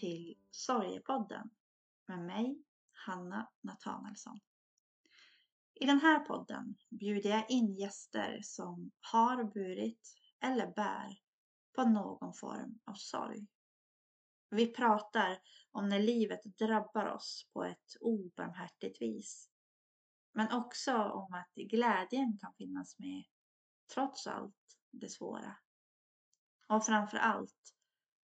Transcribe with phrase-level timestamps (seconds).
[0.00, 1.50] Till Sorgepodden
[2.06, 4.40] med mig, Hanna Nathanaelsson.
[5.74, 11.18] I den här podden bjuder jag in gäster som har burit eller bär
[11.74, 13.46] på någon form av sorg.
[14.50, 15.38] Vi pratar
[15.70, 19.50] om när livet drabbar oss på ett obarmhärtigt vis.
[20.32, 23.24] Men också om att glädjen kan finnas med
[23.94, 25.56] trots allt det svåra.
[26.68, 27.74] Och framför allt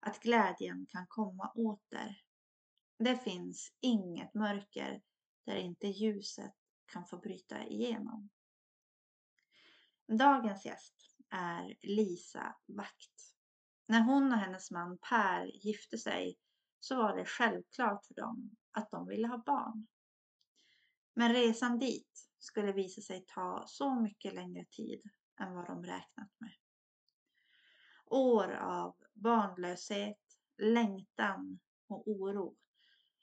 [0.02, 2.22] att glädjen kan komma åter.
[2.98, 5.02] Det finns inget mörker
[5.46, 6.54] där inte ljuset
[6.92, 8.30] kan få bryta igenom.
[10.18, 13.34] Dagens gäst är Lisa Vakt.
[13.86, 16.38] När hon och hennes man Per gifte sig
[16.80, 19.86] så var det självklart för dem att de ville ha barn.
[21.14, 25.02] Men resan dit skulle visa sig ta så mycket längre tid
[25.40, 26.61] än vad de räknat med.
[28.12, 30.18] År av barnlöshet,
[30.58, 32.56] längtan och oro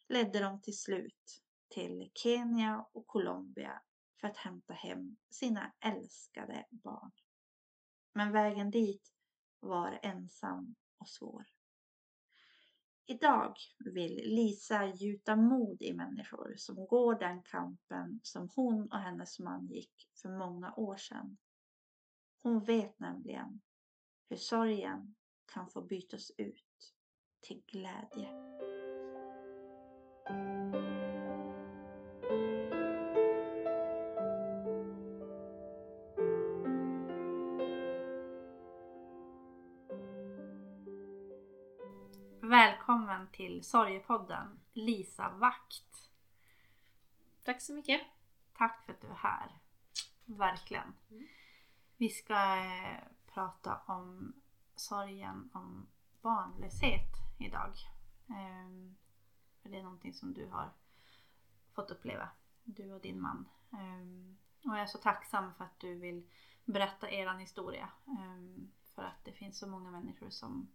[0.07, 3.81] ledde dem till slut till Kenya och Colombia
[4.21, 7.11] för att hämta hem sina älskade barn.
[8.13, 9.13] Men vägen dit
[9.59, 11.45] var ensam och svår.
[13.05, 13.55] Idag
[13.93, 19.67] vill Lisa gjuta mod i människor som går den kampen som hon och hennes man
[19.67, 21.37] gick för många år sedan.
[22.41, 23.61] Hon vet nämligen
[24.29, 25.15] hur sorgen
[25.53, 26.93] kan få bytas ut
[27.41, 28.49] till glädje.
[42.41, 46.11] Välkommen till Sorgepodden Lisa Vakt.
[47.43, 48.01] Tack så mycket.
[48.53, 49.59] Tack för att du är här.
[50.25, 50.93] Verkligen.
[51.11, 51.27] Mm.
[51.97, 53.03] Vi ska eh,
[53.39, 54.33] prata om
[54.75, 55.87] sorgen om
[56.21, 57.73] barnlöshet idag.
[58.29, 58.95] Ehm,
[59.61, 60.73] för det är någonting som du har
[61.73, 62.29] fått uppleva,
[62.63, 63.49] du och din man.
[63.71, 66.29] Ehm, och jag är så tacksam för att du vill
[66.65, 67.89] berätta eran historia.
[68.07, 70.69] Ehm, för att det finns så många människor som,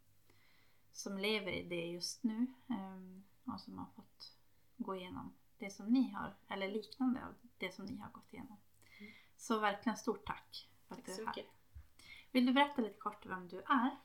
[0.92, 4.36] som lever i det just nu ehm, och som har fått
[4.76, 8.56] gå igenom det som ni har, eller liknande av det som ni har gått igenom.
[9.00, 9.12] Mm.
[9.36, 11.26] Så verkligen stort tack för att Tack du är här.
[11.26, 11.46] mycket.
[12.34, 13.96] Vill du berätta lite kort vem du är?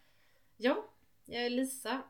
[0.57, 0.85] Ja,
[1.25, 2.01] jag är Lisa.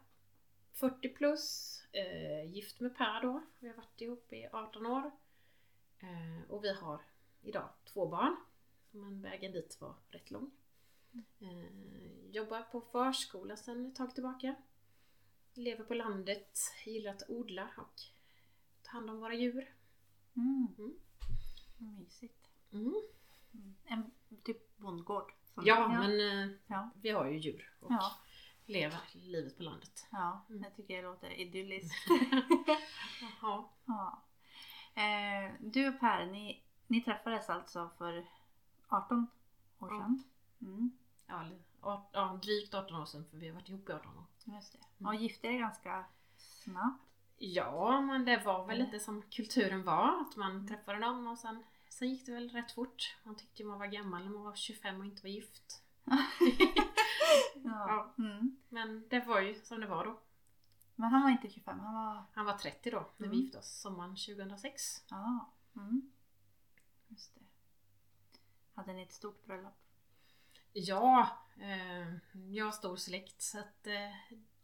[0.74, 1.76] 40 plus.
[1.92, 3.44] Eh, gift med Per då.
[3.60, 5.12] Vi har varit ihop i 18 år.
[6.00, 7.02] Eh, och vi har
[7.42, 8.36] idag två barn.
[8.92, 10.52] Men vägen dit var rätt lång.
[11.40, 14.56] Eh, jobbar på förskola sedan ett tag tillbaka.
[15.54, 16.60] Lever på landet.
[16.86, 18.02] Gillar att odla och
[18.82, 19.76] ta hand om våra djur.
[20.36, 20.68] Mm.
[20.78, 20.96] Mm.
[21.78, 22.50] Mysigt.
[22.72, 23.02] Mm.
[23.86, 24.12] En
[24.44, 25.39] typ bondgård.
[25.60, 26.90] Som- Ja, men eh, Ja.
[27.02, 28.12] vi har ju djur och Ja.
[28.66, 30.08] lever livet på landet.
[30.12, 30.64] Ja, Mm.
[30.64, 32.08] jag tycker det låter idylliskt.
[33.42, 34.22] Ja.
[34.96, 38.26] eh, du och Per, ni, ni träffades alltså för
[38.88, 39.28] 18
[39.80, 39.98] år Ja.
[40.00, 40.24] sedan?
[40.62, 40.92] Mm.
[41.28, 41.46] Ja,
[41.82, 44.24] art- ja, drygt 18 år sedan för vi har varit ihop i 18 år.
[44.56, 44.80] Just det.
[45.00, 45.08] Mm.
[45.08, 46.06] Och gifte er ganska
[46.38, 47.04] snabbt?
[47.38, 50.22] Ja, men det var väl lite som kulturen var.
[50.22, 53.16] Att man träffade någon och sen, sen gick det väl rätt fort.
[53.24, 55.84] Man tyckte man var gammal när man var 25 och inte var gift.
[57.64, 58.14] Ja.
[58.18, 58.58] Mm.
[58.70, 60.20] Men det var ju som det var då.
[60.96, 62.24] Men han var inte 25, han var...
[62.34, 63.40] Han var 30 då när vi Mm.
[63.40, 65.04] gifte oss sommaren 2006.
[65.10, 65.54] Ja.
[65.76, 66.12] Mm.
[67.08, 67.42] Just det.
[68.74, 69.74] Hade ni ett stort bröllop?
[70.74, 72.14] Ja, eh,
[72.54, 74.16] jag har stor släkt så att eh,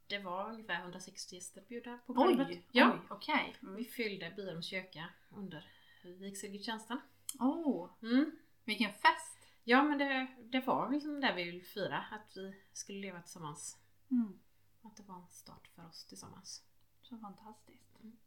[0.07, 2.47] det var ungefär 160 gäster bjudna på bröllopet.
[2.47, 2.63] Oj!
[2.71, 3.55] Ja, Oj, okej.
[3.61, 3.75] Mm.
[3.75, 5.67] vi fyllde Byholms kyrka under
[6.03, 7.01] vigselgudstjänsten.
[7.39, 8.31] Oh, Mm.
[8.65, 9.37] vilken fest!
[9.63, 13.77] Ja men det, det var liksom där vi ville fira, att vi skulle leva tillsammans.
[14.11, 14.39] Mm.
[14.81, 16.63] Att det var en start för oss tillsammans.
[17.01, 17.99] Så fantastiskt.
[17.99, 18.17] Mm.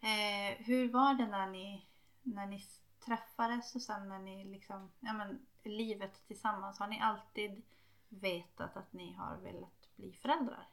[0.00, 1.86] Eh, hur var det när ni,
[2.22, 2.64] när ni
[3.04, 6.78] träffades och sen när ni liksom, ja men livet tillsammans.
[6.78, 7.62] Har ni alltid
[8.08, 10.68] vetat att ni har velat bli föräldrar?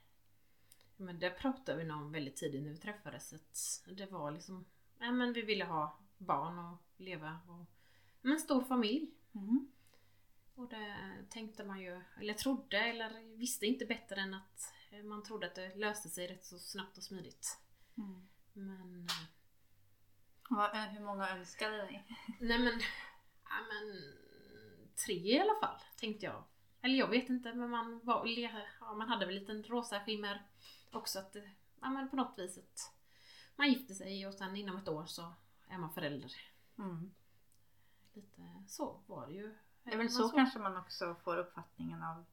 [0.98, 3.33] Men det pratade vi nog om väldigt tidigt när vi träffades.
[3.33, 4.66] Att det var liksom,
[5.00, 7.66] ja men vi ville ha barn och leva och
[8.24, 9.12] men en stor familj.
[9.36, 9.72] Mm.
[10.56, 10.98] Och det
[11.30, 15.56] tänkte man ju, eller trodde, eller visste inte bättre än att eh, man trodde att
[15.56, 17.58] det löste sig rätt så snabbt och smidigt.
[17.98, 18.28] Mm.
[18.54, 19.25] Men, eh,
[20.50, 22.04] Vad, eh, hur många önskade ni?
[22.40, 22.80] nej men,
[23.44, 24.14] ja men
[25.06, 26.44] tre i alla fall tänkte jag.
[26.81, 30.48] Eller jag vet inte men man, var, ja, man hade väl en liten rosa skimmer
[30.92, 31.36] också att
[31.81, 32.94] ja, men på något vis att
[33.56, 35.34] man gifter sig och sen inom ett år så
[35.68, 36.31] är man förälder.
[36.77, 37.12] Mm.
[38.13, 39.56] Lite så var det ju.
[39.83, 42.25] Det är väl Man så såg- kanske man också får uppfattningen av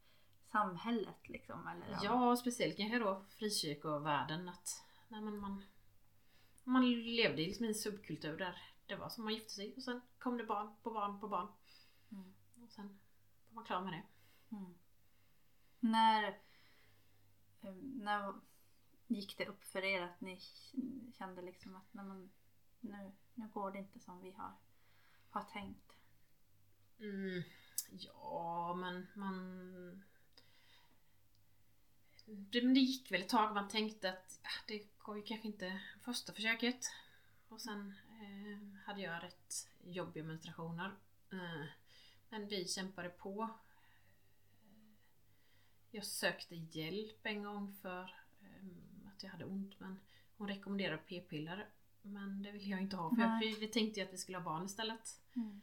[0.47, 1.67] samhället liksom?
[1.69, 5.63] Eller, Ja, speciellt kanske då frikyrkovärlden att nej, men man,
[6.65, 10.01] man levde liksom i en subkultur där det var som man gifte sig och sen
[10.19, 11.49] kom det barn på barn på barn.
[12.13, 12.35] Mm.
[12.65, 12.99] Och sen
[13.49, 14.03] var man klar med det.
[14.57, 14.75] Mm.
[15.81, 16.25] När,
[17.61, 18.35] eh, när
[19.07, 20.41] gick det upp för er att ni
[21.19, 22.31] kände liksom att nej, men,
[22.81, 24.53] nu, nu går det inte som vi har,
[25.31, 25.93] har tänkt?
[26.99, 27.43] Mm,
[27.91, 30.05] ja, men man...
[32.27, 33.55] Det, men det gick väl ett tag.
[33.55, 36.87] Man tänkte att ja, det går ju kanske inte första försöket.
[37.49, 40.95] Och sen eh, hade jag rätt jobbiga menstruationer.
[41.33, 41.65] Eh,
[42.29, 43.49] men vi kämpade på.
[45.91, 48.03] Jag sökte hjälp en gång för
[48.41, 50.01] eh, att jag hade ont men
[50.37, 51.69] hon rekommenderade p-piller.
[52.03, 53.41] Men det ville jag inte ha för jag, Nej.
[53.55, 55.21] vi, vi tänkte ju att vi skulle ha barn istället.
[55.37, 55.61] Mm.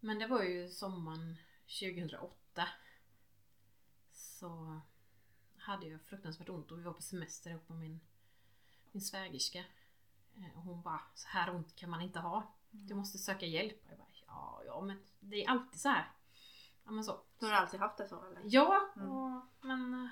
[0.00, 1.36] Men det var ju sommaren
[1.80, 2.68] 2008.
[4.12, 4.80] Så
[5.58, 8.00] hade jag fruktansvärt ont och vi var på semester ihop med min,
[8.92, 9.58] min svägerska.
[10.36, 12.54] Eh, Och hon bara, så här ont kan man inte ha.
[12.70, 13.84] Du måste söka hjälp.
[13.84, 16.10] Och jag bara, ja, ja men det är alltid så här.
[16.84, 17.20] Ja men så.
[17.38, 18.42] Du har alltid haft det så eller?
[18.44, 19.08] Ja, Mm.
[19.10, 20.10] och, men eh,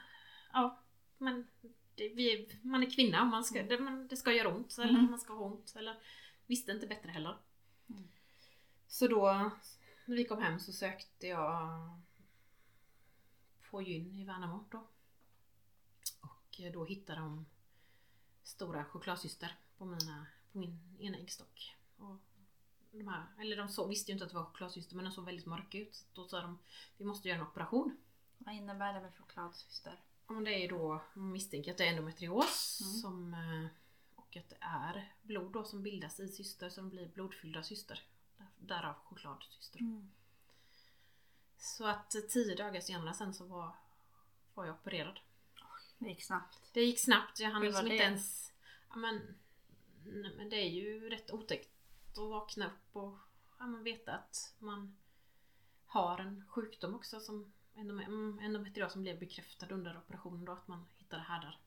[0.52, 0.78] ja,
[1.18, 1.46] men
[1.94, 4.88] det, vi, man är kvinna och man ska, det, man, det ska göra ont eller
[4.90, 5.10] Mm.
[5.10, 5.98] man ska ha ont eller
[6.46, 7.38] visste inte bättre heller.
[7.88, 8.08] Mm.
[8.88, 9.50] Så då
[10.04, 11.70] när vi kom hem så sökte jag
[13.70, 14.86] på gyn i Värnamo då.
[16.20, 17.46] Och då hittade de
[18.42, 21.76] stora chokladsyster på, mina, på min ena äggstock.
[21.96, 22.16] Och
[22.90, 25.24] de här, eller de så, visste ju inte att det var chokladsyster men de såg
[25.24, 26.04] väldigt mörka ut.
[26.14, 26.58] Då sa de
[26.98, 27.96] vi måste göra en operation.
[28.38, 30.00] Vad innebär det med chokladsyster?
[30.26, 32.92] Men det är då, man misstänker att det är endometrios Mm.
[32.94, 33.66] som, eh,
[34.14, 38.02] och att det är blod då som bildas i cyster som blir blodfyllda cyster.
[38.38, 39.80] Där- Därav chokladsyster.
[39.80, 40.10] Mm.
[41.58, 43.76] Så att tio dagar senare sen så var,
[44.54, 45.20] var jag opererad.
[45.98, 46.70] Det gick snabbt.
[46.72, 48.52] Det gick snabbt, jag hann liksom inte ens...
[48.90, 49.34] Ja, men,
[50.04, 51.70] nej, men det är ju rätt otäckt
[52.10, 53.18] att vakna upp och
[53.58, 54.96] ja, men veta att man
[55.86, 60.68] har en sjukdom också som endome- mm, endometrios som blev bekräftad under operationen då att
[60.68, 61.58] man hittade härdar.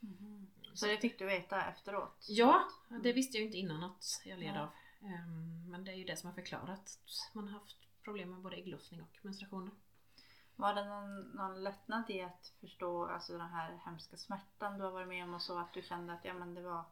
[0.00, 0.46] Mhm.
[0.74, 2.26] Så det fick du veta efteråt?
[2.28, 3.02] Ja, Mm.
[3.02, 4.68] det visste jag inte innan att jag led av.
[5.02, 8.40] Ehm, Men det är ju det som har förklarat att man har haft problem med
[8.40, 9.70] både ägglossning och menstruationer.
[10.56, 14.90] Var det någon, någon lättnad i att förstå alltså den här hemska smärtan du har
[14.90, 16.84] varit med om och så att du kände att ja, men det, var,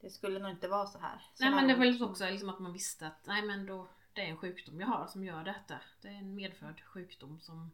[0.00, 1.18] det skulle nog inte vara så här?
[1.34, 3.66] Så Nej här men det var liksom också liksom att man visste att nej men
[3.66, 5.80] då det är en sjukdom jag har som gör detta.
[6.00, 7.70] Det är en medfödd sjukdom som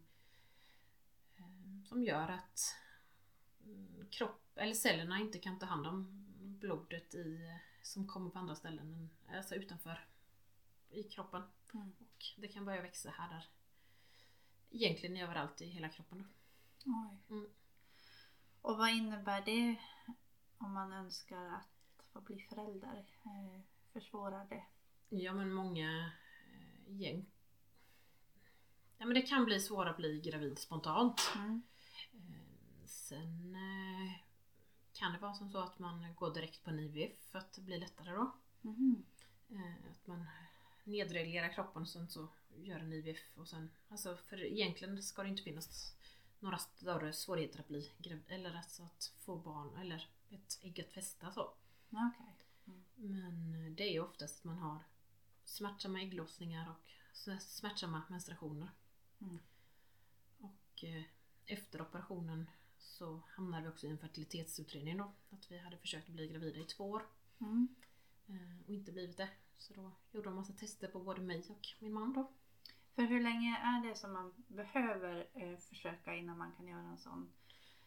[1.85, 2.77] som gör att
[3.65, 6.25] mm, kropp eller cellerna inte kan ta hand om
[6.61, 10.07] blodet i, som kommer på andra ställen, alltså utanför
[10.91, 11.43] i kroppen.
[11.75, 11.93] Mm.
[11.99, 13.49] Och det kan börja växa här där.
[14.71, 16.29] Egentligen överallt i hela kroppen.
[16.87, 17.47] Mm.
[18.63, 19.77] Och vad innebär det
[20.59, 23.05] om man önskar att få bli förälder?
[23.25, 23.61] Eh,
[23.93, 24.65] försvårar det?
[25.09, 26.13] Ja men många
[26.53, 27.27] eh, gäng.
[28.99, 31.33] Ja men det kan bli svårare att bli gravid spontant.
[31.37, 31.63] Mm.
[33.05, 34.13] Sen eh,
[34.93, 37.61] kan det vara som så att man går direkt på en IVF för att det
[37.61, 38.33] blir lättare då.
[39.51, 40.27] Eh, Att man
[40.85, 45.29] nedreglerar kroppen och sen så gör en IVF och sen, alltså för egentligen ska det
[45.29, 45.97] inte finnas
[46.41, 50.93] några större svårigheter att bli gravid eller alltså att få barn eller ett ägg att
[50.93, 51.55] fästa så.
[51.91, 52.85] Ja, Okej.
[52.95, 54.79] Men eh, det är ju oftast att man har
[55.45, 56.89] smärtsamma ägglossningar och
[57.43, 58.69] smärtsamma menstruationer.
[59.21, 59.39] Mm.
[60.39, 60.85] Och
[61.47, 62.51] efter operationen
[62.85, 65.13] så hamnade vi också i en fertilitetsutredning då.
[65.31, 67.03] Att vi hade försökt bli gravida i två år
[67.41, 67.69] Mm.
[68.27, 69.29] eh, och inte blivit det.
[69.59, 72.33] Så då gjorde de massa tester på både mig och min man då.
[72.95, 76.99] För hur länge är det som man behöver eh, försöka innan man kan göra en
[76.99, 77.33] sån?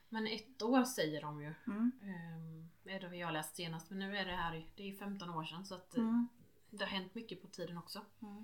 [0.09, 1.53] Men ett år säger de ju.
[1.67, 1.91] Mm.
[2.01, 3.89] Eh, är det har läst senast.
[3.89, 6.27] Men nu är det här, det är ju 15 år sedan så att Mm.
[6.69, 8.05] det har hänt mycket på tiden också.
[8.21, 8.43] Mm.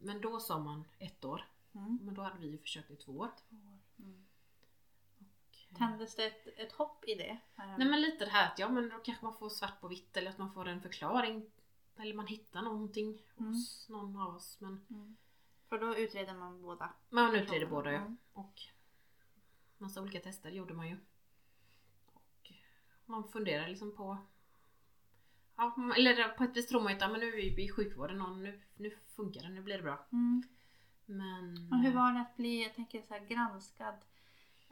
[0.00, 1.44] Men då sa man ett år.
[1.74, 1.98] Mm.
[2.02, 3.30] Men då hade vi ju försökt i två år.
[3.50, 3.78] Två år.
[5.78, 7.38] Tändes det ett, ett hopp i det?
[7.58, 9.88] Eh, Nej men lite det här att ja men då kanske man får svart på
[9.88, 11.50] vitt eller att man får en förklaring.
[11.96, 13.52] Eller man hittar någonting Mm.
[13.52, 14.60] hos någon av oss.
[14.60, 15.16] Men Mm.
[15.68, 16.92] För då utreder man båda?
[17.10, 17.98] man utreder båda ja.
[18.00, 18.16] Mm.
[18.32, 18.60] Och
[19.78, 20.96] massa olika tester gjorde man ju.
[22.12, 22.52] Och
[23.06, 24.18] man funderar liksom på
[25.56, 27.68] Ja, eller på ett vis tror man ju att ja, men nu är vi i
[27.72, 30.06] sjukvården och nu, nu funkar det, nu blir det bra.
[30.12, 30.42] Mm.
[31.06, 31.68] Men...
[31.72, 33.94] Och hur var det att bli, jag tänker så här, granskad?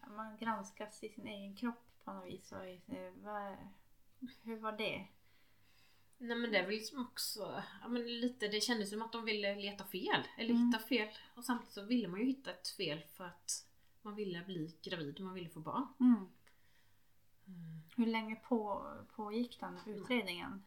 [0.09, 2.53] Man granskas i sin egen kropp på något vis.
[2.53, 2.59] Och,
[3.15, 3.57] vad,
[4.43, 5.07] hur var det?
[6.19, 9.25] Nej men det är väl liksom också, ja men lite, det kändes som att de
[9.25, 10.23] ville leta fel.
[10.39, 10.67] Eller Mm.
[10.67, 11.09] hitta fel.
[11.35, 13.67] Och samtidigt så ville man ju hitta ett fel för att
[14.03, 15.87] man ville bli gravid och man ville få barn.
[16.01, 16.15] Mm.
[17.47, 17.81] Mm.
[17.97, 20.63] Hur länge på, pågick den utredningen?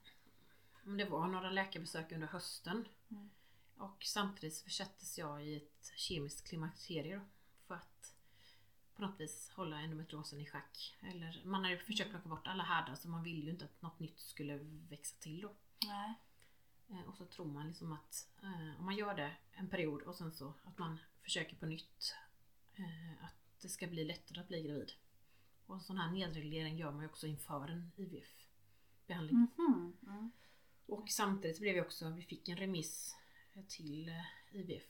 [0.83, 2.87] Men det var några läkarbesök under hösten.
[3.11, 3.29] Mm.
[3.77, 7.21] Och samtidigt så försattes jag i ett kemiskt klimakterie
[7.67, 8.12] för att
[8.95, 10.95] på något vis hålla endometriosen i schack.
[11.01, 13.81] Eller man har ju försökt plocka bort alla härdar så man vill ju inte att
[13.81, 14.57] något nytt skulle
[14.89, 15.51] växa till då.
[15.87, 16.13] Nej.
[16.89, 20.15] Eh, Och så tror man liksom att eh, om man gör det en period och
[20.15, 22.15] sen så att man försöker på nytt
[22.75, 24.91] eh, att det ska bli lättare att bli gravid.
[25.65, 29.47] Och en sån här nedreglering gör man ju också inför en IVF-behandling.
[29.57, 29.97] Mhm.
[30.07, 30.31] Mm.
[30.85, 33.15] Och samtidigt blev vi också, vi fick en remiss
[33.67, 34.25] till eh,
[34.59, 34.83] IVF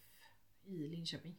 [0.66, 1.36] i Linköping.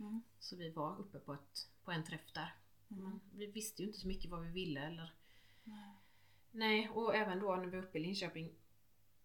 [0.00, 0.22] Mm.
[0.38, 2.54] Så vi var uppe på, ett, på en träff där.
[2.90, 3.20] Mm.
[3.32, 5.14] Vi visste ju inte så mycket vad vi ville eller
[5.64, 5.94] Nej.
[6.50, 8.54] Nej, och även då när vi var uppe i Linköping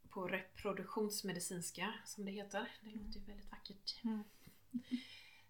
[0.09, 2.71] på reproduktionsmedicinska som det heter.
[2.81, 4.03] Det låter ju väldigt vackert.
[4.03, 4.23] Mm.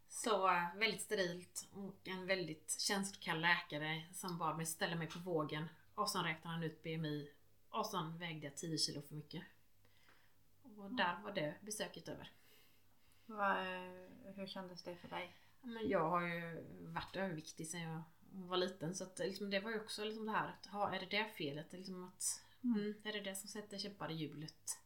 [0.08, 5.20] Så eh, väldigt sterilt och en väldigt känslokall läkare som bad mig ställa mig på
[5.20, 7.29] vågen och sen räknade han ut BMI
[7.70, 9.44] och sen vägde jag 10 kilo för mycket.
[10.77, 12.32] Och där var det besöket över.
[13.25, 15.34] Vad, eh, hur kändes det för dig?
[15.62, 18.01] Men jag har ju varit överviktig sedan jag
[18.32, 21.00] var liten så att liksom, det var ju också liksom det här att ha, är
[21.00, 21.74] det det felet?
[21.74, 22.79] Liksom att, Mm.
[22.82, 24.79] mm, är det det som sätter käppar i hjulet?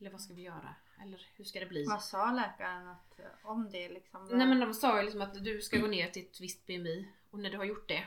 [0.00, 0.74] Eller vad ska vi göra?
[1.02, 1.84] Eller hur ska det bli?
[1.84, 4.26] Vad sa läkaren att, om det liksom?
[4.28, 7.08] Nej men de sa ju liksom att du ska gå ner till ett visst BMI
[7.30, 8.04] och när du har gjort det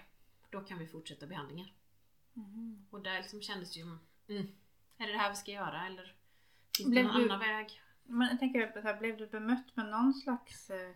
[0.50, 1.68] då kan vi fortsätta behandlingen.
[2.34, 2.86] Mhm.
[2.90, 4.48] Och där liksom kändes det ju, mm,
[4.98, 6.16] är det det här vi ska göra eller
[6.78, 7.82] finns det någon du- annan väg?
[8.12, 10.90] Men jag tänker så här, blev du bemött med någon slags eh,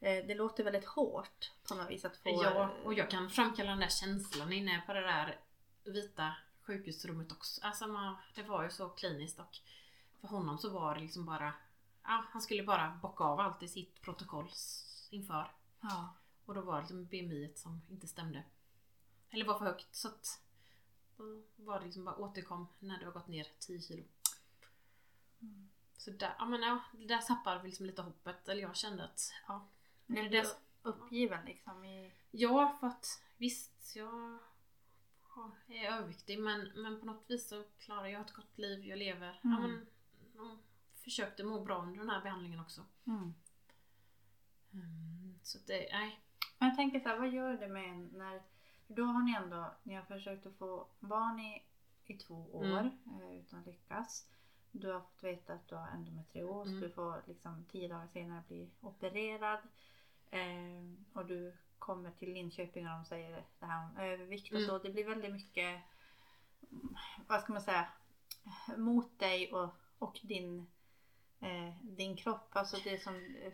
[0.00, 2.42] eh, det låter väldigt hårt på något vis att få...
[2.42, 5.40] Ja, och jag kan framkalla den där känslan inne på det där
[5.84, 7.60] vita sjukhusrummet också.
[7.64, 9.58] Alltså man, det var ju så kliniskt och
[10.20, 11.54] för honom så var det liksom bara,
[12.02, 14.50] ja han skulle bara bocka av allt i sitt protokoll
[15.10, 15.52] inför.
[15.80, 16.14] Ja.
[16.44, 18.42] Och då var det liksom BMI som inte stämde.
[19.30, 20.40] Eller var för högt så att
[21.16, 24.04] då var det liksom bara återkom när det har gått ner 10 kilo.
[25.40, 25.68] Mm.
[25.96, 28.48] Så där, ja men ja, där tappade vi liksom lite hoppet.
[28.48, 29.66] Eller jag kände att, ja.
[30.06, 30.44] Blev du
[30.82, 32.12] uppgiven liksom i...
[32.30, 34.38] Ja, för att visst, jag
[35.36, 38.98] ja, är överviktig men, men på något vis så klarar jag ett gott liv, jag
[38.98, 39.40] lever.
[39.42, 39.62] Ja, Mm.
[39.62, 39.86] men,
[40.36, 40.56] ja,
[41.04, 42.84] försökte må bra under den här behandlingen också.
[43.06, 43.34] Mm.
[44.72, 46.20] Mm, så det, nej.
[46.58, 48.42] Men jag tänker så här, vad gör det med en när...
[48.88, 51.62] Då har ni ändå, ni har försökt att få barn i,
[52.04, 53.20] i två år Mm.
[53.22, 54.28] eh, utan lyckas.
[54.80, 56.68] Du har fått veta att du har endometrios.
[56.68, 56.80] Mm.
[56.80, 59.58] Du får liksom tio dagar senare bli opererad.
[60.30, 64.68] Eh, och du kommer till Linköping och de säger det här om övervikt och Mm.
[64.68, 64.78] så.
[64.78, 65.82] Det blir väldigt mycket,
[66.72, 67.88] mm, vad ska man säga,
[68.76, 69.68] mot dig och,
[69.98, 70.66] och din,
[71.40, 72.48] eh, din kropp.
[72.56, 73.52] Alltså det som eh,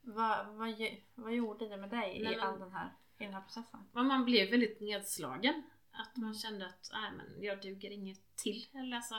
[0.00, 0.74] vad, vad,
[1.14, 3.80] vad gjorde det med dig Nej, i all den här, i den här processen?
[3.92, 5.62] man blev väldigt nedslagen.
[5.92, 6.34] Att man Mm.
[6.34, 8.66] kände att nej, men jag duger inget till.
[8.74, 9.14] Eller alltså,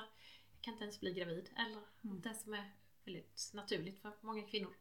[0.62, 1.50] kan inte ens bli gravid.
[1.56, 2.22] Eller Mm.
[2.22, 2.72] det som är
[3.06, 4.74] väldigt naturligt för många kvinnor.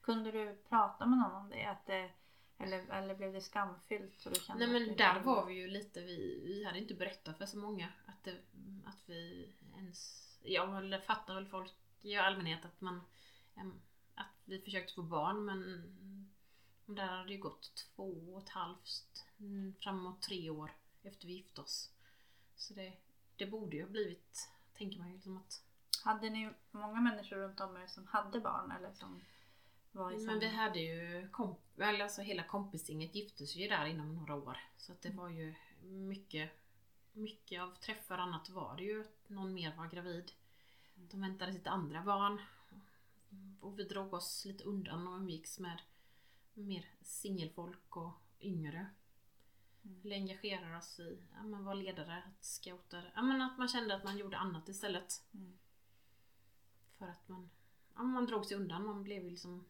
[0.00, 1.64] Kunde du prata med någon om det?
[1.64, 2.10] Att det
[2.58, 4.20] eller, eller blev det skamfyllt?
[4.20, 6.94] Så du kände Nej men det där var vi ju lite, vi, vi hade inte
[6.94, 8.36] berättat för så många att, det,
[8.84, 11.72] att vi ens, ja eller fattar väl folk
[12.02, 13.00] i allmänhet att man,
[14.14, 15.88] att vi försökte få barn men
[16.86, 20.72] där hade ju gått två och ett halvt, mm, framåt tre år
[21.02, 21.90] efter vi gifte oss.
[22.56, 22.92] Så det,
[23.38, 25.62] det borde ju ha blivit, tänker man ju liksom att
[26.04, 28.70] Hade ni många människor runt om er som hade barn?
[28.70, 29.20] Eller som
[29.92, 33.86] var i Men vi hade ju, komp- eller alltså hela kompisgänget gifte sig ju där
[33.86, 34.58] inom några år.
[34.76, 36.50] Så att det var ju mycket,
[37.12, 40.32] mycket av träffar och annat var det ju att någon mer var gravid.
[40.94, 42.40] De väntade sitt andra barn.
[43.60, 45.82] Och vi drog oss lite undan och umgicks med
[46.54, 48.86] mer singelfolk och yngre.
[49.84, 50.00] Mm.
[50.04, 53.12] Eller engagerade oss i, ja men var ledare, att scouter.
[53.14, 55.22] Ja men att man kände att man gjorde annat istället.
[55.34, 55.58] Mm.
[56.98, 57.50] För att man,
[57.94, 58.86] ja, man drog sig undan.
[58.86, 59.64] Man blev liksom,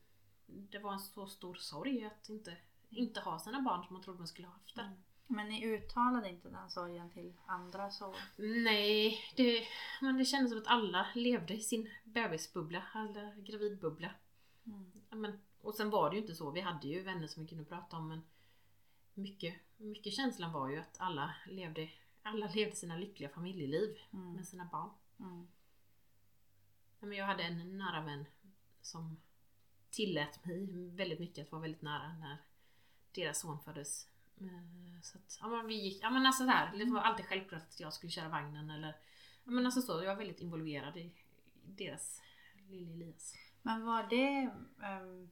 [0.47, 2.57] det var en så stor sorg att inte,
[2.91, 4.79] inte ha sina barn som man trodde man skulle ha haft.
[4.79, 4.93] Mm.
[5.31, 8.15] Men ni uttalade inte den sorgen till andra så?
[8.37, 9.63] Nej, det,
[10.01, 14.11] men det kändes som att alla levde i sin bebisbubbla, eller gravidbubbla.
[14.67, 14.93] Mm.
[15.11, 17.49] Ja, men, och sen var det ju inte så, vi hade ju vänner som vi
[17.49, 18.23] kunde prata om men
[19.19, 21.91] mycket, mycket känslan var ju att alla levde,
[22.23, 24.33] alla levde sina lyckliga familjeliv Mm.
[24.33, 24.91] med sina barn.
[25.21, 25.49] Mm.
[27.01, 28.25] Men jag hade en nära vän
[28.81, 29.17] som
[29.91, 32.37] tillät mig väldigt mycket att vara väldigt nära när
[33.15, 34.09] deras son föddes.
[34.41, 37.27] Eh, Så att, ja men vi gick, ja men alltså så här, det var alltid
[37.27, 38.97] självklart att jag skulle köra vagnen eller
[39.45, 41.13] Ja men alltså så, jag var väldigt involverad i
[41.67, 42.23] deras
[42.69, 43.35] lille Elias.
[43.63, 44.51] Men var det,
[44.87, 45.31] ehm,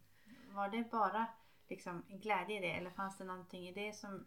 [0.55, 1.27] var det bara
[1.69, 4.27] liksom glädje i det eller fanns det någonting i det som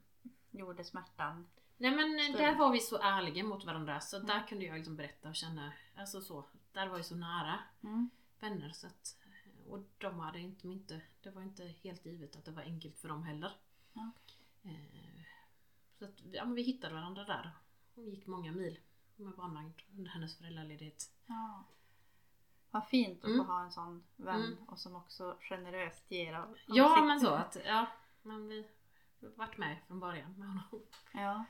[0.52, 1.48] gjorde smärtan?
[1.78, 2.46] Nej men Större.
[2.46, 4.28] där var vi så ärliga mot varandra så Mm.
[4.28, 8.10] där kunde jag liksom berätta och känna, alltså så, där var vi så nära Mm.
[8.40, 9.18] vänner så att,
[9.68, 13.08] och de hade inte, inte, det var inte helt givet att det var enkelt för
[13.10, 13.52] dem heller.
[13.94, 14.12] Ja,
[14.64, 15.22] Eh,
[16.00, 17.52] Så att, ja, men vi hittade varandra där
[17.96, 18.80] och gick många mil
[19.16, 21.12] med barnvagn under hennes föräldraledighet.
[21.26, 21.64] Ja.
[22.72, 23.46] Vad fint att Mm.
[23.46, 24.64] få ha en sån vän Mm.
[24.68, 27.06] och som också generöst ger av, av Ja sitt.
[27.08, 27.88] men så att, ja,
[28.22, 28.66] men vi
[29.22, 30.82] har varit med från början med honom.
[31.14, 31.46] Ja.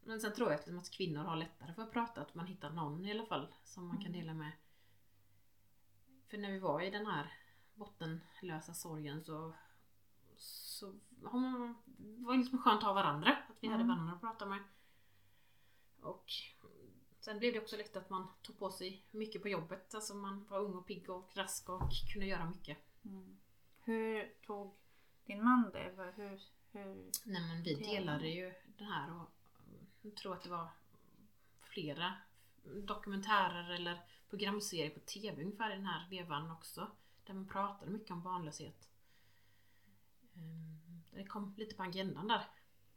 [0.00, 2.70] Men sen tror jag att, att kvinnor har lättare för att prata, att man hittar
[2.70, 4.20] någon i alla fall som man kan Mm.
[4.20, 4.52] dela med.
[6.26, 7.32] För när vi var i den här
[7.74, 9.52] bottenlösa sorgen så,
[10.36, 13.30] så har man, det var liksom skönt att ha varandra.
[13.48, 13.88] Att vi hade Mm.
[13.96, 14.62] varandra att prata med.
[16.00, 16.32] Och
[17.24, 19.94] sen blev det också lätt att man tog på sig mycket på jobbet.
[19.94, 22.78] Alltså man var ung och pigg och rask och kunde göra mycket.
[23.04, 23.36] Mm.
[23.80, 24.74] Hur tog
[25.24, 26.12] din man det?
[26.16, 26.40] Hur,
[26.72, 27.10] hur...
[27.24, 29.30] Nej men vi delade ju det här och
[30.02, 30.68] jag tror att det var
[31.60, 32.12] flera
[32.62, 34.00] dokumentärer eller
[34.30, 36.90] programserier på TV ungefär i den här vevan också.
[37.26, 38.88] Där man pratade mycket om barnlöshet.
[40.36, 42.46] Ehm, Det kom lite på agendan där.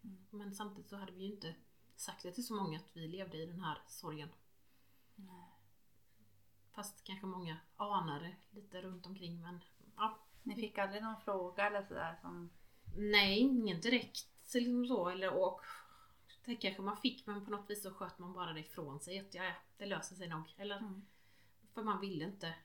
[0.03, 0.17] Mm.
[0.29, 1.55] Men samtidigt så hade vi ju inte
[1.97, 4.29] sagt det till så många att vi levde i den här sorgen.
[5.15, 5.53] Nej.
[6.71, 9.59] Fast kanske många anade lite runt omkring men
[9.95, 10.17] ja.
[10.43, 12.49] Ni fick aldrig någon fråga eller sådär som...
[12.95, 15.09] Nej, ingen direkt liksom så.
[15.09, 15.61] Eller, och,
[16.45, 19.19] det kanske man fick men på något vis så sköt man bara det ifrån sig.
[19.19, 20.55] Att ja, ja, det löser sig nog.
[20.57, 21.05] Eller, Mm.
[21.73, 22.55] För man ville inte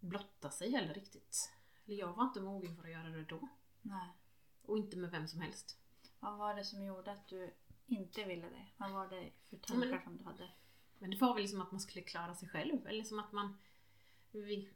[0.00, 1.52] blotta sig heller riktigt.
[1.86, 3.48] Eller jag var inte mogen för att göra det då.
[3.82, 4.08] Nej.
[4.62, 5.78] Och inte med vem som helst.
[6.20, 7.54] Vad var det som gjorde att du
[7.86, 8.66] inte ville det?
[8.76, 10.50] Vad var det för men- tankar som du hade?
[10.98, 12.86] Men det var väl liksom att man skulle klara sig själv.
[12.86, 13.58] Eller som att man...
[14.30, 14.72] Vi,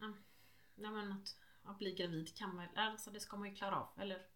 [0.74, 3.88] ja, men att, att bli gravid kan man alltså det ska man ju klara av.
[4.00, 4.26] Eller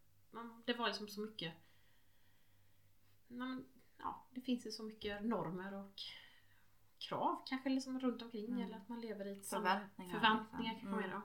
[0.65, 1.55] det var liksom så mycket...
[3.29, 3.67] Men,
[3.99, 6.01] ja, det finns ju så mycket normer och
[6.99, 8.47] krav kanske liksom runt omkring.
[8.47, 8.63] Mm.
[8.63, 10.21] Eller att man lever i ett Förväntningar.
[10.21, 10.93] Förväntningar liksom.
[10.93, 11.21] kanske Mm.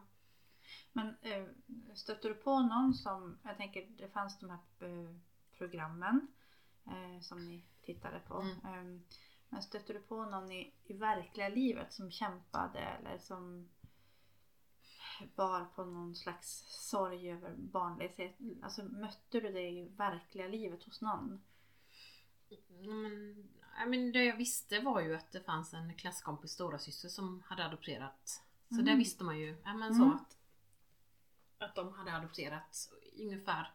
[0.93, 1.45] Men eh,
[1.93, 5.15] stötte du på någon som, jag tänker det fanns de här eh,
[5.57, 6.27] programmen
[6.89, 8.39] eh, som ni tittade på.
[8.41, 8.51] Mm.
[8.97, 9.01] Eh,
[9.49, 13.69] men stötte du på någon i, i verkliga livet som kämpade eller som
[15.35, 18.37] bar på någon slags sorg över barnlöshet?
[18.63, 21.41] Alltså mötte du det i verkliga livet hos någon?
[22.49, 23.49] Ja, Men,
[23.79, 27.43] ja, men det jag visste var ju att det fanns en klasskompis stora syster som
[27.45, 28.41] hade adopterat.
[28.69, 28.85] Så Mm.
[28.85, 29.57] det visste man ju.
[29.65, 29.97] Ja, men Mm.
[30.09, 30.37] så att,
[31.69, 33.71] att de hade adopterat ungefär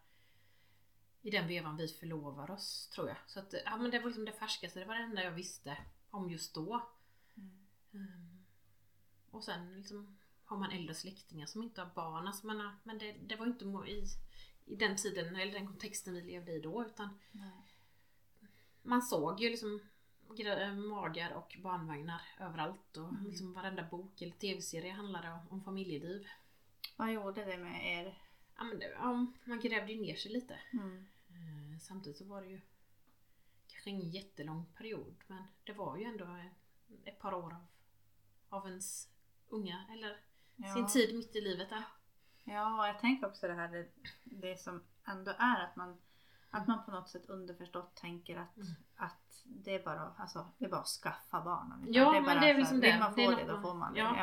[1.26, 3.16] i den vevan vi förlovade oss tror jag.
[3.26, 5.76] Så att, ja, men det var liksom det färskaste, det var det enda jag visste
[6.10, 6.86] om just då.
[7.94, 8.44] Mm.
[9.30, 12.26] Och sen liksom har man äldre släktingar som inte har barn.
[12.26, 14.04] Alltså man, men det, det var inte i,
[14.66, 17.50] i den tiden eller den kontexten vi levde i då utan Nej.
[18.82, 19.80] man såg ju liksom
[20.28, 23.26] gra- magar och barnvagnar överallt och Mm.
[23.26, 26.26] liksom varenda bok eller tv-serie handlade om, om familjeliv.
[26.96, 28.18] Vad gjorde det med er?
[28.56, 30.58] Ja, men det, ja, man grävde ju ner sig lite.
[30.72, 31.06] Mm.
[31.74, 32.60] Eh, samtidigt så var det ju
[33.66, 36.46] kanske ingen jättelång period men det var ju ändå eh,
[37.04, 37.66] ett par år av,
[38.48, 39.08] av ens
[39.48, 40.16] unga eller
[40.56, 40.74] Ja.
[40.74, 41.84] sin tid mitt i livet där.
[42.44, 43.88] Ja, jag tänker också det här det,
[44.24, 45.98] det som ändå är att man,
[46.50, 48.68] att man på något sätt underförstått tänker att, Mm.
[48.96, 51.84] att det, är bara, alltså, det är bara att skaffa barn.
[51.88, 52.90] Ja, det är men bara det är liksom det.
[52.90, 53.98] Vill man Det få något det, då får man det.
[54.00, 54.16] ja.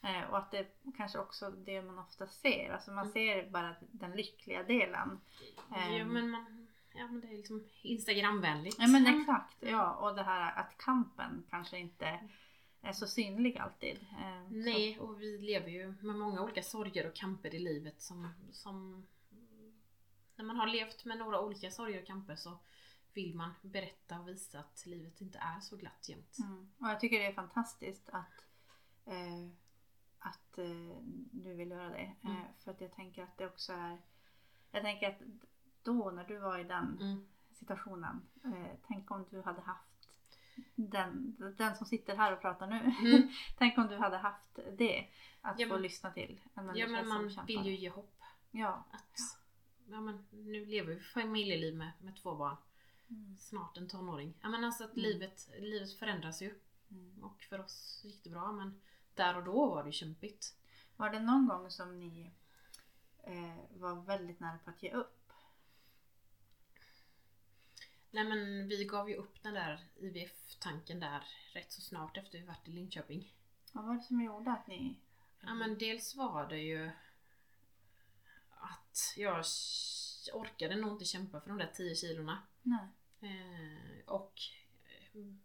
[0.00, 0.08] Ja.
[0.10, 2.70] Eh, Och att det kanske också det man ofta ser.
[2.72, 3.12] Alltså man Mm.
[3.12, 5.20] ser bara den lyckliga delen.
[5.70, 6.08] Ja Ehm.
[6.08, 6.63] men, man,
[6.94, 8.76] ja men det är liksom instagramvänligt.
[8.78, 9.56] Ja men exakt.
[9.60, 12.28] Ja, och det här att kampen kanske inte
[12.82, 14.06] är så synlig alltid.
[14.18, 18.28] Eh, Nej, och vi lever ju med många olika sorger och kamper i livet som,
[18.52, 19.06] som
[20.36, 22.58] när man har levt med några olika sorger och kamper så
[23.12, 26.36] vill man berätta och visa att livet inte är så glatt jämt.
[26.38, 26.72] Mm.
[26.78, 28.46] Och jag tycker det är fantastiskt att,
[29.06, 29.48] eh,
[30.18, 30.96] att eh,
[31.32, 32.14] du vill göra det.
[32.22, 32.42] Eh, Mm.
[32.58, 33.98] för att jag tänker att det också är...
[34.70, 35.20] Jag tänker att
[35.84, 37.26] då när du var i den Mm.
[37.52, 38.22] situationen.
[38.44, 40.08] Eh, tänk om du hade haft
[40.74, 42.76] den, den som sitter här och pratar nu.
[43.10, 43.28] Mm.
[43.58, 45.08] tänk om du hade haft det
[45.40, 46.40] att Ja, få men- lyssna till.
[46.54, 48.20] En Ja men man vill ju ge hopp.
[48.50, 48.84] Ja.
[48.90, 49.38] Att,
[49.86, 52.56] ja men nu lever vi familjeliv med, med två barn.
[53.10, 53.36] Mm.
[53.38, 54.34] Snart en tonåring.
[54.42, 55.02] Ja men alltså att Mm.
[55.02, 56.54] livet, livet förändras ju.
[56.90, 57.24] Mm.
[57.24, 58.80] Och för oss gick det bra men
[59.14, 60.56] där och då var det kämpigt.
[60.96, 62.30] Var det någon gång som ni
[63.22, 65.13] eh, var väldigt nära på att ge upp?
[68.14, 72.44] Nej men vi gav ju upp den där IVF-tanken där rätt så snart efter vi
[72.44, 73.32] varit i Linköping.
[73.72, 74.96] Vad var det som gjorde att ni
[75.40, 76.90] Ja men dels var det ju
[78.50, 79.44] att jag
[80.32, 82.42] orkade nog inte kämpa för de där 10 kilorna.
[82.62, 82.88] Nej.
[83.20, 84.40] Eh, och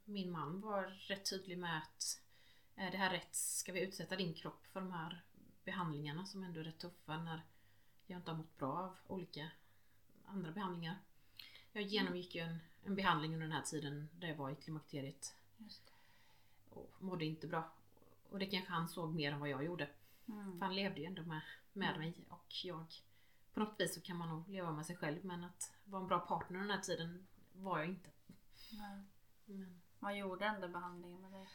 [0.06, 2.22] min man var rätt tydlig med att
[2.76, 3.36] är det här rätt?
[3.36, 5.24] Ska vi utsätta din kropp för de här
[5.64, 7.42] behandlingarna som ändå är rätt tuffa när
[8.08, 9.50] jag inte har mått bra av olika
[10.26, 10.98] andra behandlingar.
[11.80, 15.36] Jag genomgick ju en, en behandling under den här tiden där jag var i klimakteriet
[16.70, 17.72] och mådde inte bra.
[18.30, 19.88] Och det kanske han såg mer än vad jag gjorde.
[20.28, 20.60] Mm.
[20.60, 21.42] För han levde ju ändå med,
[21.74, 22.00] med Mm.
[22.00, 22.86] mig och jag
[23.54, 26.08] på något vis så kan man nog leva med sig själv men att vara en
[26.08, 28.10] bra partner den här tiden var jag inte.
[28.72, 29.02] Nej.
[29.46, 31.48] Men, Vad gjorde där behandlingen med dig?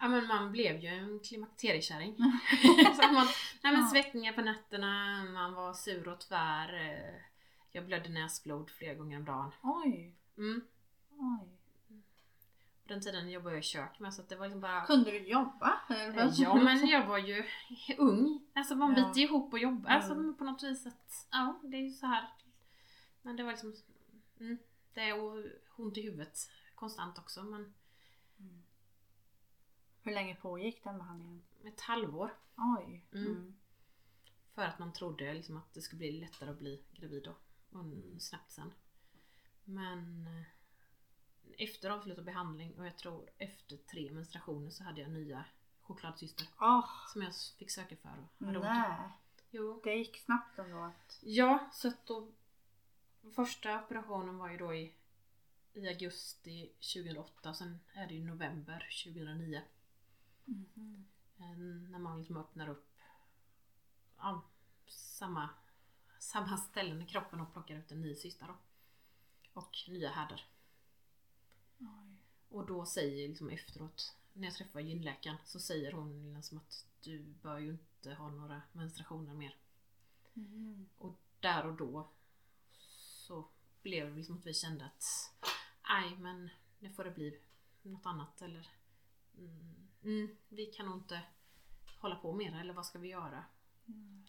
[0.00, 2.14] ja men man blev ju en klimakteriekärring.
[3.12, 3.26] man,
[3.62, 3.88] nej men Ja.
[3.92, 7.22] svettningar på nätterna, man var sur och tvär.
[7.72, 9.50] Jag blödde näsblod flera gånger om dagen.
[9.62, 10.60] Oj, Mm.
[11.10, 11.48] oj.
[12.82, 15.10] På den tiden jobbade jag i kök med så att det var liksom bara Kunde
[15.10, 15.80] du jobba?
[15.90, 17.44] Eh, Ja men jag var ju
[17.98, 18.46] ung.
[18.54, 19.08] Alltså man Ja.
[19.08, 19.90] biter ihop och jobbar.
[19.90, 20.34] Alltså Mm.
[20.36, 22.28] på något vis att, ja det är ju så här.
[23.22, 23.74] Men det var liksom,
[24.40, 24.58] mm,
[24.94, 25.42] det är
[25.76, 26.38] ont i huvudet
[26.74, 27.74] konstant också men
[28.40, 28.62] Mm.
[30.02, 31.42] Hur länge pågick den behandlingen?
[31.64, 32.34] ett halvår.
[32.56, 33.04] Oj.
[33.12, 33.26] Mm.
[33.26, 33.56] Mm.
[34.54, 37.34] För att man trodde liksom att det skulle bli lättare att bli gravid då.
[37.70, 37.84] Och
[38.22, 38.72] snabbt sen.
[39.64, 40.46] Men eh,
[41.58, 45.44] efter avslutad behandling och jag tror efter tre menstruationer så hade jag nya
[45.80, 46.46] chokladsyster.
[46.60, 48.28] Åh, Som jag fick söka för.
[48.38, 49.10] Och hade nej.
[49.50, 49.80] Jo.
[49.84, 51.18] Det gick snabbt ändå att...
[51.22, 52.28] Ja, så att då
[53.34, 54.94] Första operationen var ju då i,
[55.72, 59.62] i augusti 2008 sen är det ju november 2009.
[60.44, 61.06] Mhm.
[61.38, 61.58] Eh,
[61.90, 62.98] När man liksom öppnar upp
[64.16, 64.42] ja,
[64.86, 65.50] samma,
[66.18, 68.56] samma ställen i kroppen och plockar ut en ny cysta då.
[69.52, 70.46] Och nya härdar.
[71.78, 72.16] Oj.
[72.48, 77.18] Och då säger liksom efteråt när jag träffar gynläkaren så säger hon liksom att du
[77.22, 79.56] bör ju inte ha några menstruationer mer.
[80.32, 80.88] Mhm.
[80.98, 82.08] Och där och då
[83.28, 83.48] så
[83.82, 85.04] blev det liksom att vi kände att
[85.88, 87.40] nej men nu får det bli
[87.82, 88.70] något annat eller
[89.38, 91.22] mm, mm, vi kan nog inte
[91.98, 93.44] hålla på mer eller vad ska vi göra?
[93.86, 94.26] Mm.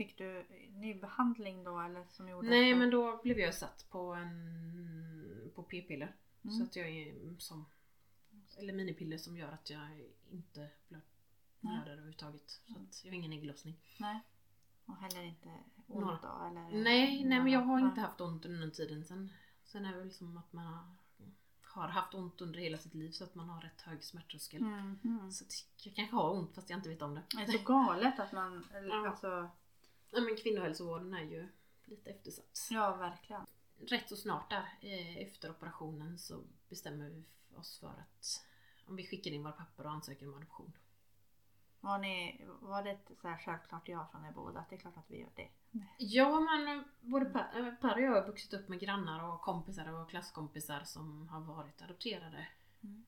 [0.00, 3.86] Fick du ny behandling då eller som gjorde nej att- men då blev jag satt
[3.90, 6.56] på en på p-piller Mm.
[6.56, 7.64] så att jag är som
[8.58, 9.80] eller minipiller som gör att jag
[10.30, 11.00] inte Nej.
[11.60, 12.50] blöder överhuvudtaget.
[12.50, 13.76] Så att jag har ingen ägglossning.
[13.98, 14.20] Nej.
[14.86, 15.48] Och heller inte
[15.86, 16.18] ont Några.
[16.22, 16.82] då eller?
[16.82, 19.04] Nej, nej men jag har inte haft ont under den tiden.
[19.04, 19.32] Sen,
[19.64, 20.96] sen är det väl som att man
[21.62, 24.62] har, haft ont under hela sitt liv så att man har rätt hög smärttröskel.
[24.62, 25.32] Mhm.
[25.32, 25.52] Så att
[25.86, 27.22] jag kanske har ont fast jag inte vet om det.
[27.36, 29.06] Det är så galet att man, eller,
[30.10, 30.20] Ja.
[30.20, 31.48] men kvinnohälsovården är ju
[31.84, 32.68] lite eftersatt.
[32.70, 33.46] ja verkligen.
[33.78, 37.24] Rätt så snart där eh, efter operationen så bestämmer vi
[37.56, 38.46] oss för att
[38.86, 40.72] om vi skickar in våra papper och ansöker om adoption.
[41.80, 44.60] Var, ni, var det ett så här självklart ja från er båda?
[44.60, 45.48] Att det är klart att vi gör det.
[45.98, 49.92] Ja men både Per, eh, per och jag har vuxit upp med grannar och kompisar
[49.92, 52.48] och klasskompisar som har varit adopterade.
[52.82, 53.06] Mm.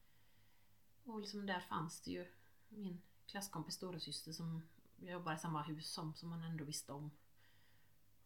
[1.04, 2.26] Och liksom där fanns det ju
[2.68, 4.62] min klasskompis storasyster som
[5.10, 7.10] jobbar i samma hus som, som man ändå visste om.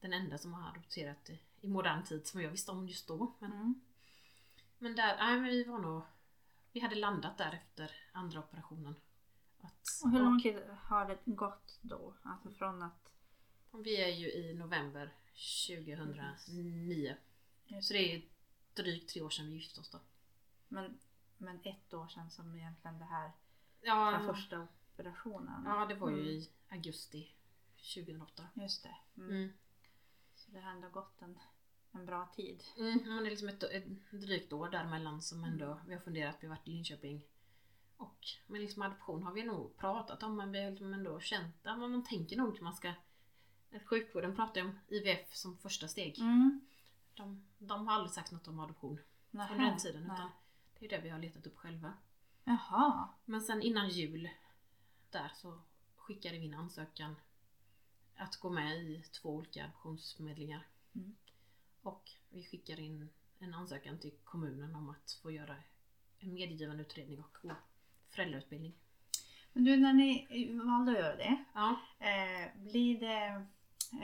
[0.00, 3.34] Den enda som har adopterat i, i modern tid som jag visste om just då.
[3.38, 3.80] Men, Mm.
[4.78, 6.02] men där, nej men vi var nog,
[6.72, 8.94] vi hade landat där efter andra operationen.
[9.60, 12.14] Att, Och hur lång tid har det gått då?
[12.22, 13.10] Alltså från att...
[13.72, 15.12] vi är ju i november
[15.68, 17.16] 2009.
[17.82, 18.22] Så det är
[18.74, 20.00] drygt tre år sedan vi gifte oss då.
[20.68, 20.98] Men,
[21.38, 23.32] men ett år sedan som egentligen det här
[23.80, 25.62] Ja, den första operationen.
[25.64, 27.34] ja det var ju i augusti
[27.94, 28.48] 2008.
[28.54, 28.96] Just det.
[29.16, 29.30] Mm.
[29.30, 29.52] Mm.
[30.34, 31.38] Så det har ändå gått en,
[31.92, 32.64] en bra tid.
[32.76, 36.36] Mm, det är liksom ett, ett drygt år däremellan som ändå vi har funderat.
[36.40, 37.22] Vi har varit i Linköping.
[37.96, 41.66] Och men liksom adoption har vi nog pratat om men vi har liksom ändå känt
[41.66, 42.92] att man tänker nog att man ska
[43.74, 46.18] att Sjukvården pratar ju om IVF som första steg.
[46.18, 46.60] Mm.
[47.14, 49.00] De, de har aldrig sagt något om adoption
[49.30, 50.04] Nähä, under den tiden.
[50.04, 50.30] Utan
[50.78, 51.92] det är det vi har letat upp själva.
[52.44, 53.08] Jaha.
[53.24, 54.28] Men sen innan jul
[55.10, 55.60] där så
[56.06, 57.16] skickade in ansökan
[58.16, 60.66] att gå med i två olika adoptionsförmedlingar.
[60.94, 61.16] Mm.
[61.82, 65.56] Och vi skickar in en ansökan till kommunen om att få göra
[66.18, 67.56] en medgivande utredning och gå
[68.08, 68.74] föräldrautbildning.
[69.52, 70.26] Men du, när ni
[70.64, 71.44] valde att göra det.
[71.54, 73.46] Ja, Eh, blir det...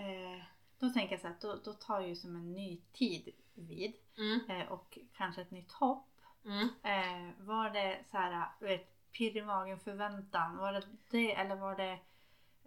[0.00, 0.42] Eh,
[0.78, 3.92] då tänker jag så att då, då tar ju som en ny tid vid.
[4.18, 6.08] mm, Eh, och kanske ett nytt hopp.
[6.44, 6.68] mm.
[6.82, 10.57] Eh, var det så här, vet, pirr i magen, förväntan?
[10.57, 11.98] Var det det eller var det...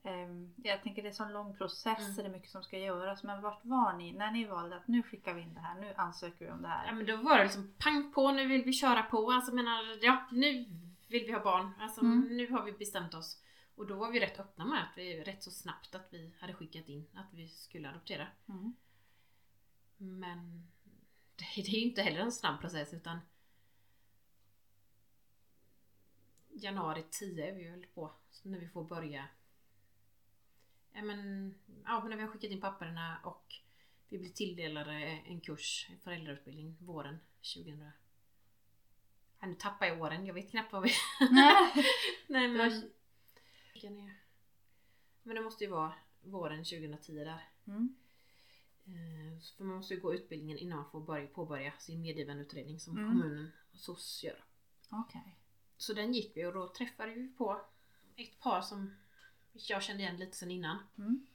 [0.03, 2.15] ehm, jag tänker det är så en lång process, Mm.
[2.15, 3.23] det är mycket som ska göras.
[3.23, 5.93] Men vart var ni när ni valde att nu skickar vi in det här, nu
[5.97, 6.85] ansöker vi om det här?
[6.87, 9.31] Ja men då var det liksom pang på, nu vill vi köra på.
[9.31, 10.65] Alltså menar, ja nu
[11.07, 11.71] vill vi ha barn.
[11.79, 12.27] Alltså Mm.
[12.37, 13.41] nu har vi bestämt oss.
[13.75, 16.53] Och då var vi rätt öppna med att vi rätt så snabbt att vi hade
[16.53, 18.27] skickat in att vi skulle adoptera.
[18.49, 18.75] Mm.
[19.97, 20.67] Men
[21.35, 23.19] det, det är ju inte heller en snabb process utan
[26.55, 29.27] januari 10 är vi väl på så när vi får börja.
[30.93, 31.53] Ja men,
[31.85, 33.55] ja, men när vi har skickat in papperna och
[34.09, 34.93] vi blir tilldelade
[35.27, 37.17] en kurs, en föräldrautbildning våren
[37.55, 37.91] 2000.
[39.39, 40.91] Ja, nu tappar jag åren, jag vet knappt vad vi...
[41.31, 41.73] Nej.
[42.27, 42.57] Nej men...
[45.23, 47.49] Men det måste ju vara våren 2010 där.
[47.67, 47.95] Mm.
[48.85, 52.97] Eh, För man måste ju gå utbildningen innan man får börja, påbörja sin medgivandeutredning som
[52.97, 53.09] Mm.
[53.11, 54.43] kommunen och SOS gör.
[54.89, 55.37] Okej.
[55.77, 57.61] Så den gick vi och då träffade vi på
[58.15, 58.95] ett par som
[59.53, 60.77] jag kände igen lite sen innan.
[60.97, 61.27] Mm.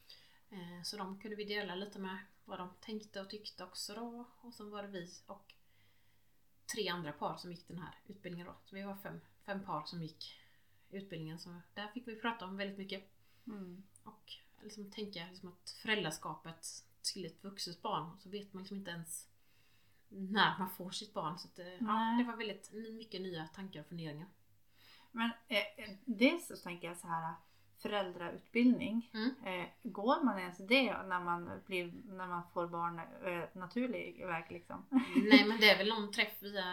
[0.51, 4.25] Eh, Så de kunde vi dela lite med vad de tänkte och tyckte också då.
[4.41, 5.55] Och sen var det vi och
[6.73, 8.57] tre andra par som gick den här utbildningen då.
[8.65, 10.35] Så vi var fem, fem par som gick
[10.91, 11.39] utbildningen.
[11.39, 13.11] Så där fick vi prata om väldigt mycket.
[13.47, 13.83] Mm.
[14.05, 16.67] Och liksom tänka liksom att föräldraskapet
[17.03, 19.29] till ett vuxet barn så vet man liksom inte ens
[20.11, 21.39] när man får sitt barn.
[21.39, 22.19] Så att, det- ja, Nej.
[22.25, 24.27] det var väldigt mycket nya tankar och funderingar.
[25.13, 27.35] Men eh, dels så tänker jag så här
[27.83, 29.11] föräldrautbildning.
[29.15, 29.35] Mm.
[29.61, 34.45] Eh, går man ens det när man, blir, när man får barn eh, naturlig väg
[34.51, 34.87] liksom?
[35.31, 36.65] Nej men det är väl någon träff via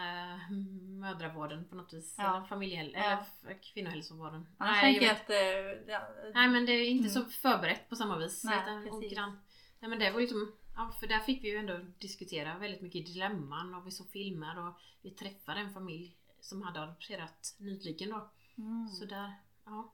[1.00, 2.14] mödravården på något vis.
[2.18, 2.36] Ja.
[2.36, 3.18] Eller familjehäl- Ja.
[3.22, 4.46] f- kvinnohälsovården.
[4.58, 5.30] Nej, tänker jag jag vet- att...
[5.30, 6.00] Eh, ja,
[6.34, 7.24] Nej men det är inte Mm.
[7.24, 8.44] så förberett på samma vis.
[8.44, 9.12] Nej, utan, och precis.
[9.18, 9.38] grann,
[9.80, 12.80] nej men det var ju som, ja, för där fick vi ju ändå diskutera väldigt
[12.82, 18.10] mycket dilemman och vi såg filmer och vi träffade en familj som hade adopterat nyligen
[18.10, 18.30] då.
[18.58, 18.88] mm.
[18.88, 19.32] Så där,
[19.64, 19.92] ja.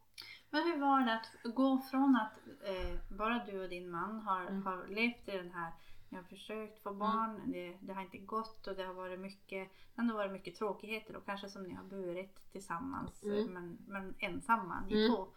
[0.50, 4.40] Men hur var det att gå från att eh, bara du och din man har,
[4.46, 4.66] Mm.
[4.66, 5.72] har levt i den här
[6.08, 9.70] ni har försökt få barn, det, det har inte gått och det har varit mycket,
[9.96, 13.44] ändå varit mycket tråkigheter och kanske som ni har burit tillsammans Mm.
[13.52, 15.16] men, men ensamma ni Mm.
[15.16, 15.28] två.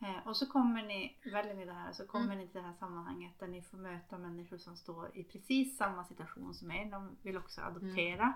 [0.00, 2.38] Eh, och så kommer ni, väljer ni det här, så kommer Mm.
[2.38, 6.04] ni till det här sammanhanget där ni får möta människor som står i precis samma
[6.04, 6.90] situation som er.
[6.90, 8.32] De vill också adoptera.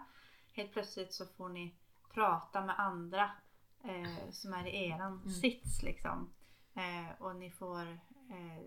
[0.53, 1.75] Helt plötsligt så får ni
[2.15, 3.31] prata med andra
[3.85, 5.31] eh, som är i eran Mm.
[5.31, 6.31] sits liksom.
[6.75, 7.81] Eh, och ni får,
[8.31, 8.63] eh,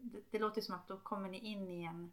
[0.00, 2.12] det, det låter som att då kommer ni in i en,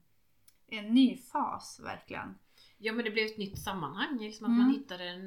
[0.68, 2.38] en ny fas verkligen.
[2.78, 4.18] Ja men det blev ett nytt sammanhang.
[4.20, 4.62] Liksom att Mm.
[4.62, 5.18] man hittade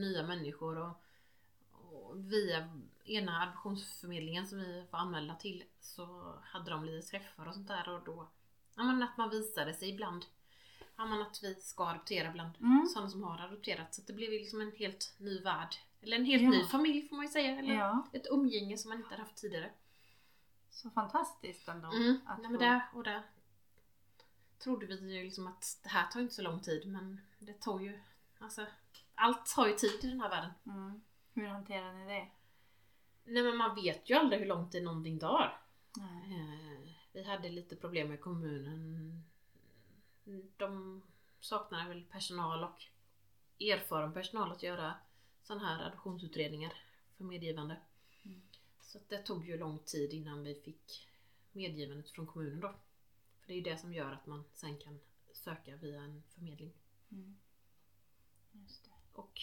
[0.00, 1.02] nya människor och
[2.14, 2.68] via
[3.04, 7.88] ena adoptionsförmedlingen som vi var anmälda till så hade de lite träffar och sånt där
[7.88, 8.28] och då
[8.74, 10.24] ja, men att man visade sig ibland
[10.96, 12.86] ja, men att vi ska adoptera bland Mm.
[12.88, 13.94] sådana som har adopterat.
[13.94, 15.74] Så det blev liksom en helt ny värld.
[16.00, 16.50] Eller en helt Ja.
[16.50, 17.58] ny familj får man ju säga.
[17.58, 19.70] Eller Ja, ett umgänge som man inte hade haft tidigare.
[20.70, 21.88] så fantastiskt ändå.
[21.92, 22.20] Mm.
[22.26, 23.22] att Nej, men där, och där
[24.58, 27.80] trodde vi ju liksom att det här tar inte så lång tid men det tar
[27.80, 28.00] ju
[28.38, 28.66] alltså,
[29.14, 30.50] allt tar ju tid i den här världen.
[30.66, 31.02] Mm.
[31.34, 32.28] Hur hanterar ni det?
[33.24, 35.60] Nej men man vet ju aldrig hur lång tid någonting tar.
[35.96, 36.32] Nej.
[36.32, 39.22] Eh, vi hade lite problem med kommunen.
[40.56, 41.02] De
[41.40, 42.84] saknar väl personal och
[43.60, 44.94] erfaren personal att göra
[45.42, 46.72] sådana här adoptionsutredningar
[47.16, 47.76] för medgivande.
[48.24, 48.42] Mm.
[48.80, 51.08] Så det tog ju lång tid innan vi fick
[51.52, 52.74] medgivandet från kommunen då.
[53.40, 55.00] För det är ju det som gör att man sen kan
[55.32, 56.72] söka via en förmedling.
[57.12, 57.36] Mm.
[58.52, 58.90] Just det.
[59.12, 59.40] Och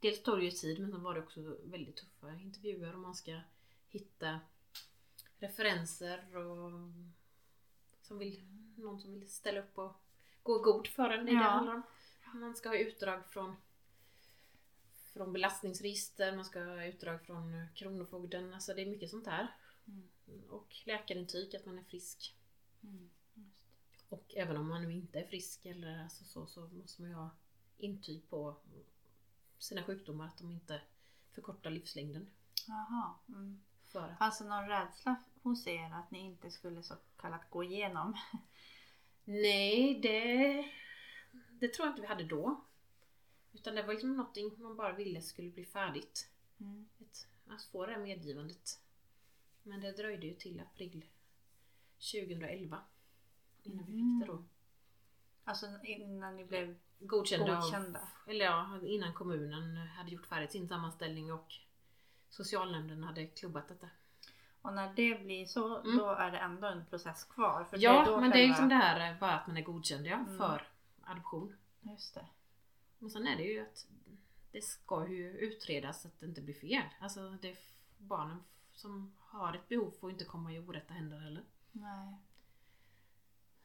[0.00, 3.14] dels tar det ju tid men sen var det också väldigt tuffa intervjuer och man
[3.14, 3.40] ska
[3.88, 4.40] hitta
[5.38, 6.70] referenser och
[8.02, 8.44] som vill,
[8.76, 9.92] någon som vill ställa upp och
[10.42, 11.26] gå god för en.
[11.26, 11.38] Det Ja.
[11.38, 11.82] det handlar om.
[12.34, 13.56] Man ska ha utdrag från
[15.12, 19.54] från belastningsregister, man ska ha utdrag från Kronofogden, alltså det är mycket sånt här.
[19.88, 20.08] Mm.
[20.50, 22.36] Och läkarintyg att man är frisk.
[22.82, 23.10] Mm.
[24.08, 27.16] Och även om man nu inte är frisk eller alltså så, så måste man ju
[27.16, 27.30] ha
[27.78, 28.56] intyg på
[29.60, 30.80] sina sjukdomar att de inte
[31.30, 32.30] förkortar livslängden.
[32.66, 33.14] Jaha.
[33.28, 33.60] Mm.
[33.84, 38.16] För det någon rädsla hos er att ni inte skulle så kallat gå igenom?
[39.24, 40.64] nej, det,
[41.60, 42.64] det tror jag inte vi hade då.
[43.52, 46.30] Utan det var liksom någonting man bara ville skulle bli färdigt.
[46.60, 46.88] Mm.
[47.00, 48.80] Ett, att få det här medgivandet.
[49.62, 51.04] Men det dröjde ju till april
[52.12, 52.82] 2011
[53.62, 54.44] innan vi fick det då.
[55.50, 58.00] Alltså innan ni blev Godkända, av- godkända?
[58.26, 61.54] Eller ja, innan kommunen hade gjort färdigt sin sammanställning och
[62.28, 63.88] socialnämnden hade klubbat detta.
[64.62, 65.96] Och när det blir så, Mm.
[65.96, 67.64] då är det ändå en process kvar?
[67.64, 70.06] För Ja, då men det är själva- liksom det här bara att man är godkänd
[70.06, 70.38] ja, Mm.
[70.38, 70.68] för
[71.02, 71.56] adoption.
[71.80, 72.26] Just det.
[72.98, 73.86] Men sen är det ju att
[74.52, 76.82] det ska ju utredas så att det inte blir fel.
[77.00, 77.56] Alltså det
[77.98, 81.44] barnen som har ett behov får inte komma i orätta händer heller.
[81.72, 82.14] Nej.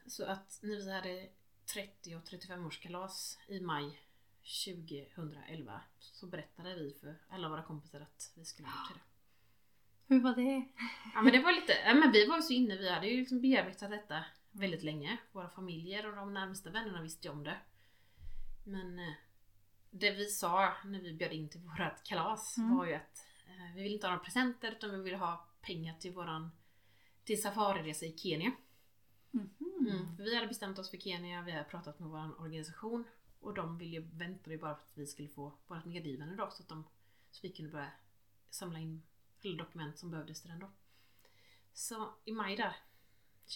[0.06, 1.28] Så att när vi hade
[1.72, 4.00] 30 och 35 års kalas i maj
[4.64, 8.98] 2011 så berättade vi för alla våra kompisar att vi skulle adoptera.
[10.08, 10.68] Hur var det?
[11.14, 13.16] Ja men det var lite, ja, men vi var ju så inne, vi hade ju
[13.16, 15.16] liksom bearbetat detta väldigt länge.
[15.32, 17.56] Våra familjer och de närmaste vännerna visste ju om det.
[18.64, 19.14] Men eh,
[19.90, 22.76] det vi sa när vi bjöd in till vårat kalas Mm.
[22.76, 25.94] var ju att eh, vi vill inte ha några presenter utan vi vill ha pengar
[25.94, 26.50] till våran
[27.24, 28.52] till safariresa i Kenya.
[29.30, 29.50] Mhm.
[29.80, 30.16] Mm.
[30.16, 33.04] För vi hade bestämt oss för Kenya, vi hade pratat med vår organisation
[33.40, 36.50] och de ville ju, väntade ju bara på att vi skulle få vårt medgivande då
[36.50, 36.84] så att de,
[37.30, 37.90] så vi kunde börja
[38.50, 39.02] samla in
[39.42, 40.70] alla dokument som behövdes till den då.
[41.72, 42.76] Så i maj där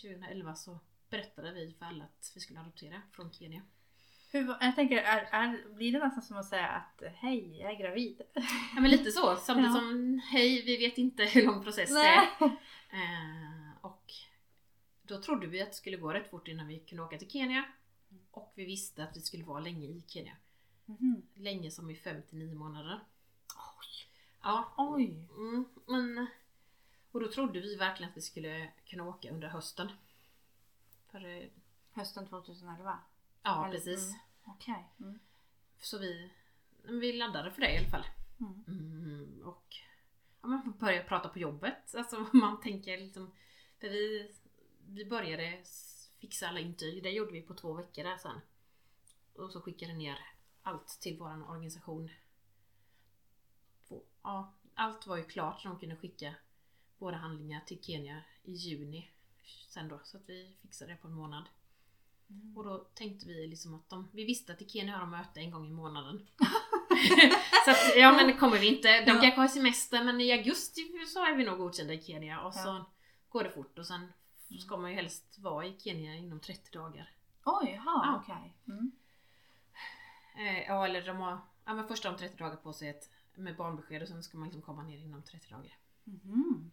[0.02, 0.78] 2011 så
[1.10, 3.62] berättade vi för alla att vi skulle adoptera från Kenya.
[4.32, 7.78] Hur, jag tänker, är, är, blir det nästan som att säga att hej, jag är
[7.78, 8.22] gravid?
[8.74, 9.74] Ja men lite så, samtidigt Ja.
[9.74, 12.26] som hej vi vet inte hur lång process det är.
[15.10, 17.64] Då trodde vi att det skulle gå rätt fort innan vi kunde åka till Kenya.
[18.30, 20.36] Och vi visste att vi skulle vara länge i Kenya.
[20.86, 21.22] Mhm.
[21.34, 23.00] Länge som i 5-9 månader.
[24.42, 25.28] Ja, Oj!
[25.36, 26.26] mm, men...
[27.12, 29.92] Och då trodde vi verkligen att vi skulle kunna åka under hösten.
[31.10, 31.48] För, eh,
[31.92, 32.98] Hösten 2011?
[33.42, 34.08] ja Eller- precis.
[34.08, 34.20] mm.
[34.44, 34.84] Okej.
[35.00, 35.18] Mm.
[35.78, 36.30] Så vi,
[36.82, 38.04] vi laddade för det i alla fall.
[38.40, 38.64] Mm.
[38.68, 39.76] Mm, och
[40.42, 41.94] ja, man började prata på jobbet.
[41.94, 43.32] Alltså man tänker liksom...
[43.80, 44.32] För vi,
[44.94, 45.58] vi började
[46.20, 47.02] fixa alla intyg.
[47.02, 48.40] Det gjorde vi på två veckor där sen.
[49.34, 50.18] Och så skickade ner
[50.62, 52.10] allt till våran organisation.
[54.22, 56.34] Ja, allt var ju klart så de kunde skicka
[56.98, 59.10] våra handlingar till Kenya i juni
[59.68, 60.00] sen då.
[60.04, 61.44] Så att vi fixade det på en månad.
[62.30, 62.56] Mm.
[62.56, 65.40] Och då tänkte vi liksom att de, vi visste att i Kenya har de möte
[65.40, 66.26] en gång i månaden.
[67.64, 69.04] så att, ja men det kommer vi inte.
[69.04, 69.20] De Ja.
[69.20, 72.68] kanske har semester men i augusti så är vi nog godkända i Kenya och så
[72.68, 72.90] Ja.
[73.28, 74.12] går det fort och sen
[74.58, 77.10] ska man ju helst vara i Kenya inom 30 dagar.
[77.44, 78.22] Oj, jaha, Ja.
[78.22, 78.54] okej.
[78.68, 78.92] Mm.
[80.36, 83.10] Eh, ja eller de har, ja men först har de 30 dagar på sig ett,
[83.34, 85.76] med barnbesked och sen ska man liksom komma ner inom 30 dagar.
[86.04, 86.70] Mhm.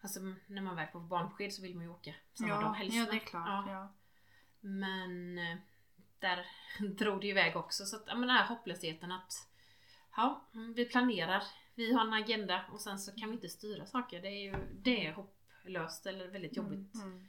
[0.00, 2.96] Alltså när man väl får barnbesked så vill man ju åka samma Ja, dag helst.
[2.96, 3.46] ja, det är klart.
[3.46, 3.72] Ja.
[3.72, 3.88] Ja.
[4.60, 5.56] Men eh,
[6.18, 6.46] där
[6.98, 7.84] drog det iväg också.
[7.84, 9.48] Så att, ja, men den här hopplösheten att
[10.16, 10.40] ja,
[10.76, 11.42] vi planerar,
[11.74, 14.22] vi har en agenda och sen så kan vi inte styra saker.
[14.22, 15.18] Det är ju det är
[15.68, 16.94] hopplöst eller väldigt jobbigt.
[16.94, 17.28] Mm, mm.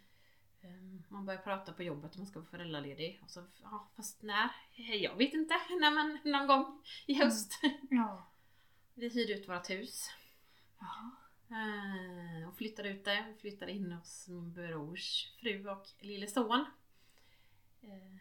[0.61, 3.19] Eh, Man börjar prata på jobbet om man ska vara föräldraledig.
[3.23, 4.49] Och så, ja, fast när?
[4.75, 5.53] Jag vet inte.
[5.79, 7.53] Nej, men någon gång i höst.
[7.89, 8.25] Ja.
[8.93, 10.09] Vi hyrde ut vårt hus.
[10.79, 11.11] Jaha.
[11.49, 13.27] Eh, och flyttade ut där.
[13.27, 16.65] Vi flyttade in hos min brors fru och lille son.
[17.81, 18.15] Eh,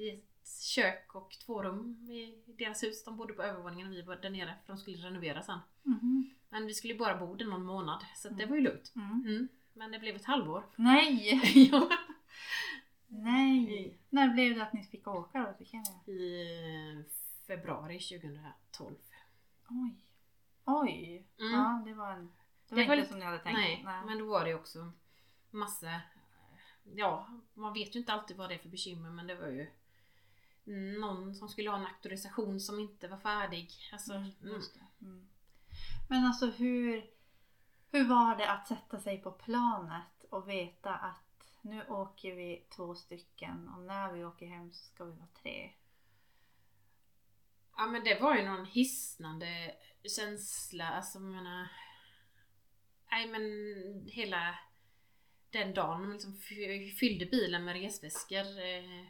[0.00, 3.04] I ett kök och två rum i deras hus.
[3.04, 5.58] De bodde på övervåningen och vi var där nere för de skulle renovera sen.
[5.82, 6.30] Mhm.
[6.48, 8.48] Men vi skulle ju bara bo där någon månad så det Mm.
[8.48, 8.92] var ju lugnt.
[8.96, 9.10] Mm.
[9.26, 9.48] Mm.
[9.72, 10.66] Men det blev ett halvår.
[10.76, 11.68] Nej!
[11.72, 11.88] ja.
[13.08, 13.98] Nej!
[14.10, 16.00] När blev det att ni fick åka då till Kenya?
[16.06, 16.42] I
[16.98, 17.04] eh,
[17.46, 18.94] februari 2012.
[19.68, 19.96] Oj.
[20.64, 21.26] Oj!
[21.40, 21.52] Mm.
[21.52, 22.32] Ja, det var, en,
[22.68, 23.56] det var Det var inte lite- som ni hade tänkt.
[23.58, 24.92] Nej, men då var det också
[25.50, 25.86] massa...
[25.90, 25.98] eh,
[26.94, 29.70] Ja, man vet ju inte alltid vad det är för bekymmer men det var ju
[31.00, 33.70] någon som skulle ha en auktorisation som inte var färdig.
[33.92, 34.30] Alltså, Mm,
[35.00, 35.28] mm.
[36.08, 37.10] Men alltså hur,
[37.90, 41.26] hur var det att sätta sig på planet och veta att
[41.62, 45.70] nu åker vi två stycken och när vi åker hem så ska vi vara tre?
[47.76, 49.74] Ja men det var ju någon hisnande
[50.16, 51.68] känsla, alltså jag menar...
[53.10, 53.42] Nej men
[54.08, 54.58] hela
[55.50, 56.36] den dagen man liksom
[57.00, 58.60] fyllde bilen med resväskor.
[58.60, 59.06] Eh,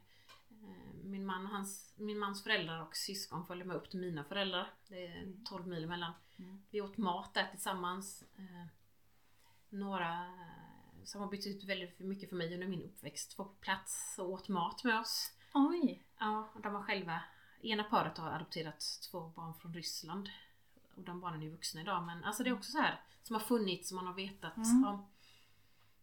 [1.07, 4.71] min, man, och hans, min mans föräldrar och syskon följde med upp till mina föräldrar.
[4.88, 5.45] Det är Mm.
[5.45, 6.12] 12 mil emellan.
[6.38, 6.62] Mm.
[6.71, 8.25] Vi åt mat där tillsammans.
[8.37, 8.66] Eh,
[9.69, 14.16] några eh, som har betytt väldigt mycket för mig under min uppväxt var på plats
[14.19, 15.33] och åt mat med oss.
[15.55, 16.03] Oj!
[16.19, 17.21] Ja, de har själva,
[17.62, 20.29] ena paret har adopterat två barn från Ryssland.
[20.97, 23.41] Och de barnen är vuxna idag men alltså det är också så här som har
[23.41, 24.85] funnits som man har vetat Mm.
[24.85, 25.07] om.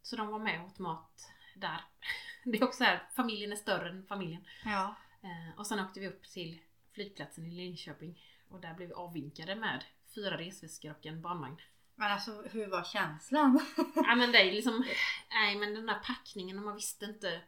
[0.01, 1.81] Så de var med och åt mat där.
[2.45, 4.45] Det är också så här, familjen är större än familjen.
[4.65, 4.95] Ja.
[5.21, 6.59] Eh, och sen åkte vi upp till
[6.93, 9.83] flygplatsen i Linköping och där blev vi avvinkade med
[10.15, 11.61] fyra resväskor och en barnvagn.
[11.95, 13.59] Men alltså hur var känslan?
[13.95, 14.85] Ja men det är liksom,
[15.29, 17.41] nej men den där packningen och man visste inte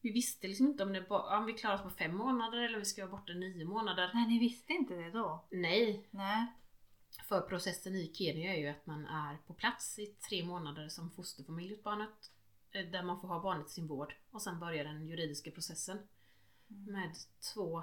[0.00, 2.74] Vi visste liksom inte om, det bara, om vi klarar oss på fem månader eller
[2.74, 4.10] om vi ska vara borta nio månader.
[4.14, 5.44] Nej, ni visste inte det då?
[5.50, 6.46] Nej, Nej.
[7.28, 11.10] för processen i Kenya är ju att man är på plats i tre månader som
[11.10, 12.30] fosterfamilj åt barnet.
[12.72, 14.14] Eh, Där man får ha barnet i sin vård.
[14.30, 15.98] Och sen börjar den juridiska processen
[16.70, 16.92] Mm.
[16.92, 17.16] med
[17.54, 17.82] två,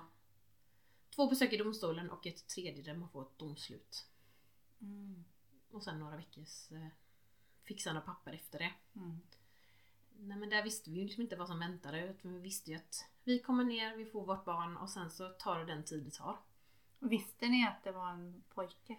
[1.15, 4.05] två besök i domstolen och ett tredje där man får ett domslut.
[4.81, 5.23] Mm.
[5.71, 6.87] Och sen några veckors eh,
[7.63, 8.73] fixande av papper efter det.
[8.95, 9.19] Mm.
[10.19, 12.77] Nej men där visste vi ju liksom inte vad som väntade utan vi visste ju
[12.77, 16.03] att vi kommer ner, vi får vårt barn och sen så tar det den tid
[16.03, 16.39] det tar.
[16.99, 18.97] Visste ni att det var en pojke?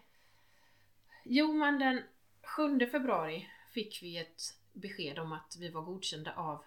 [1.24, 2.02] Jo men den
[2.42, 6.64] 7 februari fick vi ett besked om att vi var godkända av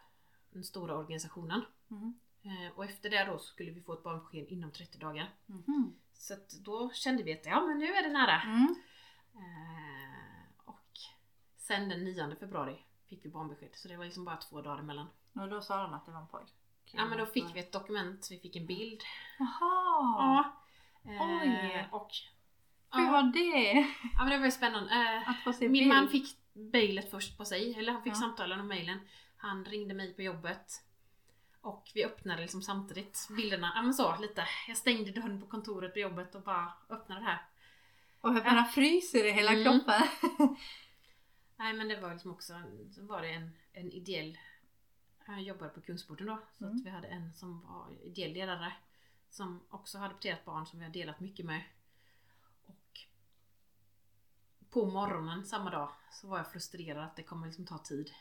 [0.51, 1.61] den stora organisationen.
[1.91, 2.13] Mm.
[2.43, 5.33] Eh, Och efter det då skulle vi få ett barnbesked inom 30 dagar.
[5.45, 5.95] Mhm.
[6.13, 6.35] Så
[6.65, 8.41] då kände vi att ja men nu är det nära.
[8.41, 8.75] Mm.
[9.35, 10.89] Eh, och
[11.57, 12.77] sen den 9 februari
[13.09, 13.69] fick vi barnbesked.
[13.73, 15.07] Så det var liksom bara två dagar emellan.
[15.33, 16.51] Och då sa de att det var en pojke.
[16.91, 19.01] Ja men då fick vi ett dokument, vi fick en bild.
[19.39, 20.53] Jaha!
[21.03, 21.39] Ja.
[21.41, 21.47] Oj.
[21.47, 22.11] Eh, och
[22.91, 23.87] Hur ja, var det?
[24.17, 25.23] ja men det var ju spännande.
[25.27, 25.87] Att få se Min bild?
[25.87, 28.17] man fick mejlet först på sig, eller han fick Ja.
[28.17, 28.99] samtalen och mejlen.
[29.37, 30.83] Han ringde mig på jobbet.
[31.61, 34.47] Och vi öppnade liksom samtidigt bilderna, ja men så lite.
[34.67, 37.45] Jag stängde dörren på kontoret på jobbet och bara öppnade det här.
[38.21, 39.63] Och jag bara fryser i hela Mm.
[39.63, 40.01] kroppen.
[41.55, 42.61] Nej men det var liksom också,
[42.95, 44.37] så var det en, en ideell,
[45.27, 46.39] jag jobbade på Kungsporten då.
[46.57, 46.77] Så Mm.
[46.77, 48.73] att vi hade en som var ideell ledare.
[49.29, 51.61] Som också hade adopterat barn som vi har delat mycket med.
[54.73, 58.11] På morgonen samma dag så var jag frustrerad att det kommer liksom ta tid.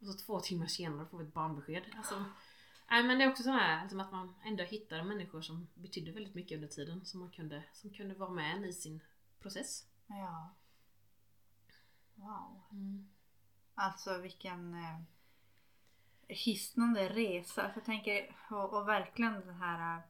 [0.00, 1.82] Och så två timmar senare får vi ett barnbesked.
[1.96, 2.24] Alltså,
[2.90, 6.12] nej men det är också så här liksom att man ändå hittar människor som betydde
[6.12, 7.04] väldigt mycket under tiden.
[7.04, 9.00] Som man kunde, som kunde vara med en i sin
[9.40, 9.84] process.
[10.06, 10.54] Ja.
[12.14, 12.62] Wow.
[13.74, 15.00] Alltså vilken eh,
[16.28, 17.62] hisnande resa.
[17.62, 20.02] För jag tänker, och, och verkligen den här eh,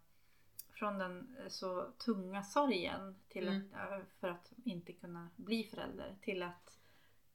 [0.81, 3.75] från den eh, så tunga sorgen till Mm.
[3.75, 6.79] att, eh, för att inte kunna bli förälder till att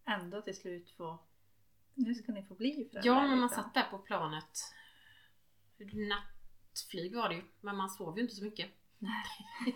[0.05, 1.19] ändå till slut få
[1.93, 3.01] nu ska ni få bli föräldrar.
[3.05, 3.63] Ja, men man liksom.
[3.63, 4.59] satt där på planet.
[6.09, 8.69] Nattflyg var det ju, men man sov ju inte så mycket.
[8.99, 9.25] Nej.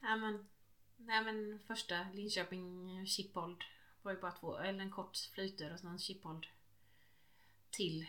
[0.00, 0.48] nej, men,
[0.96, 3.64] nej men första Linköping Schiphol
[4.02, 6.46] var ju bara två, eller en kort flyter och sen Schiphol
[7.70, 8.06] till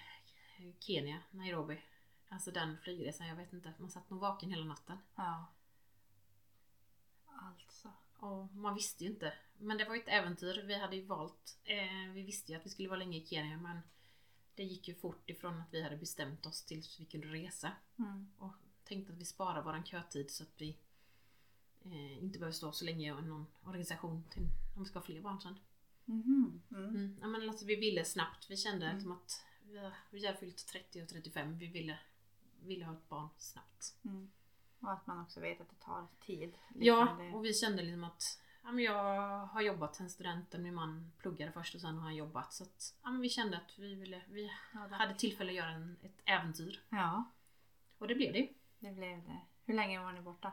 [0.79, 1.81] Kenya, Nairobi.
[2.29, 4.97] Alltså den flygresan, jag vet inte, man satt nog vaken hela natten.
[5.15, 5.45] Ja.
[7.25, 7.91] Alltså.
[8.17, 9.33] Och man visste ju inte.
[9.57, 10.63] Men det var ju ett äventyr.
[10.67, 11.57] Vi hade ju valt.
[11.63, 13.79] Eh, vi visste ju att vi skulle vara länge i Kenya men
[14.55, 17.71] det gick ju fort ifrån att vi hade bestämt oss tills vi kunde resa.
[17.99, 18.31] Mm.
[18.37, 18.53] Och
[18.83, 20.77] tänkte att vi sparar våran kötid så att vi
[21.85, 25.21] eh, inte behöver stå så länge i någon organisation till, om vi ska ha fler
[25.21, 25.59] barn sen.
[26.05, 26.61] Mhm.
[26.71, 26.85] Mm.
[26.85, 27.17] Mm.
[27.21, 28.49] Ja, men alltså, vi ville snabbt.
[28.49, 29.11] Vi kände Mm.
[29.11, 31.57] att vi, vi hade fyllt 30 och 35.
[31.57, 31.99] Vi ville,
[32.65, 33.95] ville ha ett barn snabbt.
[34.05, 34.29] Mm.
[34.79, 36.53] Och att man också vet att det tar tid.
[36.75, 40.73] Ja, det- och vi kände liksom att ja, men jag har jobbat sen studenten, min
[40.75, 42.53] man pluggade först och sen har han jobbat.
[42.53, 45.69] Så att, ja, men vi kände att vi, ville, vi Ja, hade tillfälle att göra
[45.71, 46.81] en, ett äventyr.
[46.89, 47.23] Ja,
[47.97, 48.49] Och det blev det
[48.79, 49.39] det blev det.
[49.65, 50.51] Hur länge var ni borta?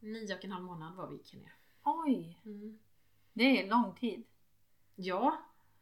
[0.00, 1.50] Nio och en halv månad var vi i Kenya.
[1.82, 2.78] Oj, Mm.
[3.32, 4.22] det är lång tid.
[4.94, 5.38] Ja,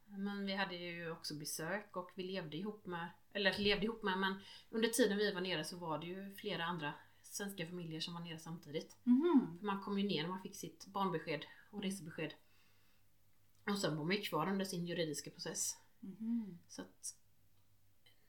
[0.06, 4.18] men vi hade ju också besök och vi levde ihop med, eller levde ihop med,
[4.18, 4.34] men
[4.70, 8.20] under tiden vi var nere så var det ju flera andra svenska familjer som var
[8.20, 8.96] nere samtidigt.
[9.58, 12.34] För Man kom ju ner när man fick sitt barnbesked och resebesked.
[13.66, 15.76] Och sen var man ju kvar under sin juridiska process.
[16.00, 16.58] Mhm.
[16.68, 17.16] Så att,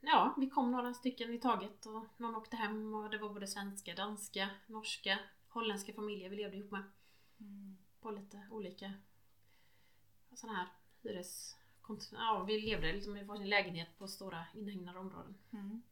[0.00, 3.46] ja, vi kom några stycken i taget och någon åkte hem och det var både
[3.46, 6.82] svenska, danska, norska, holländska familjer vi levde ihop med.
[7.40, 7.76] Mm.
[8.00, 8.92] På lite olika
[10.34, 10.68] sådana här
[11.02, 11.56] hyres...
[12.12, 15.34] Ja, vi levde liksom i varsin lägenhet på stora inhägnade områden.
[15.52, 15.82] Mm.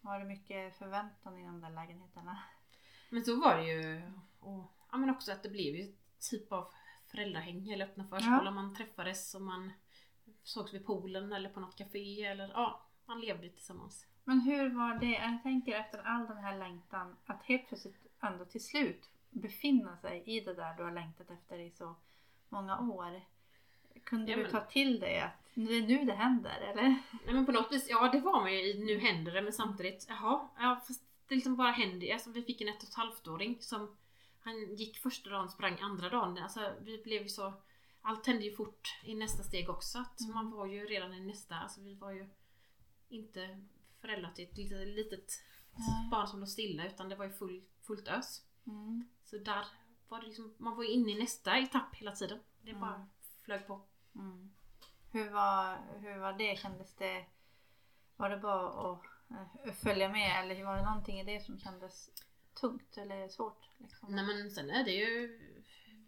[0.00, 2.38] Var det mycket förväntan i de där lägenheterna?
[3.10, 4.02] Men så var det ju.
[4.40, 5.92] Och, ja, men också att det blev ju
[6.30, 6.72] typ av
[7.06, 8.50] föräldrahäng eller öppna förskola.
[8.50, 9.72] Man träffades och man
[10.42, 14.06] sågs vid poolen eller på något café eller ja, man levde tillsammans.
[14.24, 18.44] Men hur var det, jag tänker efter all den här längtan, att helt plötsligt ändå
[18.44, 21.94] till slut befinna sig i det där du har längtat efter i så
[22.48, 23.22] många år.
[24.04, 26.82] Kunde Ja, du men- ta till dig att det är nu det händer eller?
[27.24, 30.06] Nej men på något vis, ja det var man ju Nu händer det men samtidigt,
[30.08, 33.28] jaha, ja fast det liksom bara händer Alltså vi fick en ett och ett halvt
[33.28, 33.96] åring som
[34.40, 36.38] Han gick första dagen, sprang andra dagen.
[36.38, 37.52] Alltså vi blev ju så
[38.02, 39.98] Allt hände ju fort i nästa steg också.
[39.98, 40.34] Att Mm.
[40.34, 42.28] man var ju redan i nästa, alltså vi var ju
[43.08, 43.60] Inte
[44.00, 45.42] föräldrar till ett litet, litet
[46.10, 48.42] barn som låg stilla utan det var ju full, fullt ös.
[48.66, 49.08] Mm.
[49.24, 49.64] Så där
[50.08, 52.38] var det liksom, man var ju inne i nästa etapp hela tiden.
[52.62, 53.06] Det bara
[53.48, 53.80] flög på.
[54.14, 54.50] Mm.
[55.10, 56.58] Hur, var, hur var det?
[56.58, 57.24] Kändes det...
[58.16, 59.00] Var det bara att
[59.66, 62.10] eh, följa med eller var det någonting i det som kändes
[62.60, 63.68] tungt eller svårt?
[63.78, 64.14] Liksom?
[64.14, 65.40] Nej men sen är det ju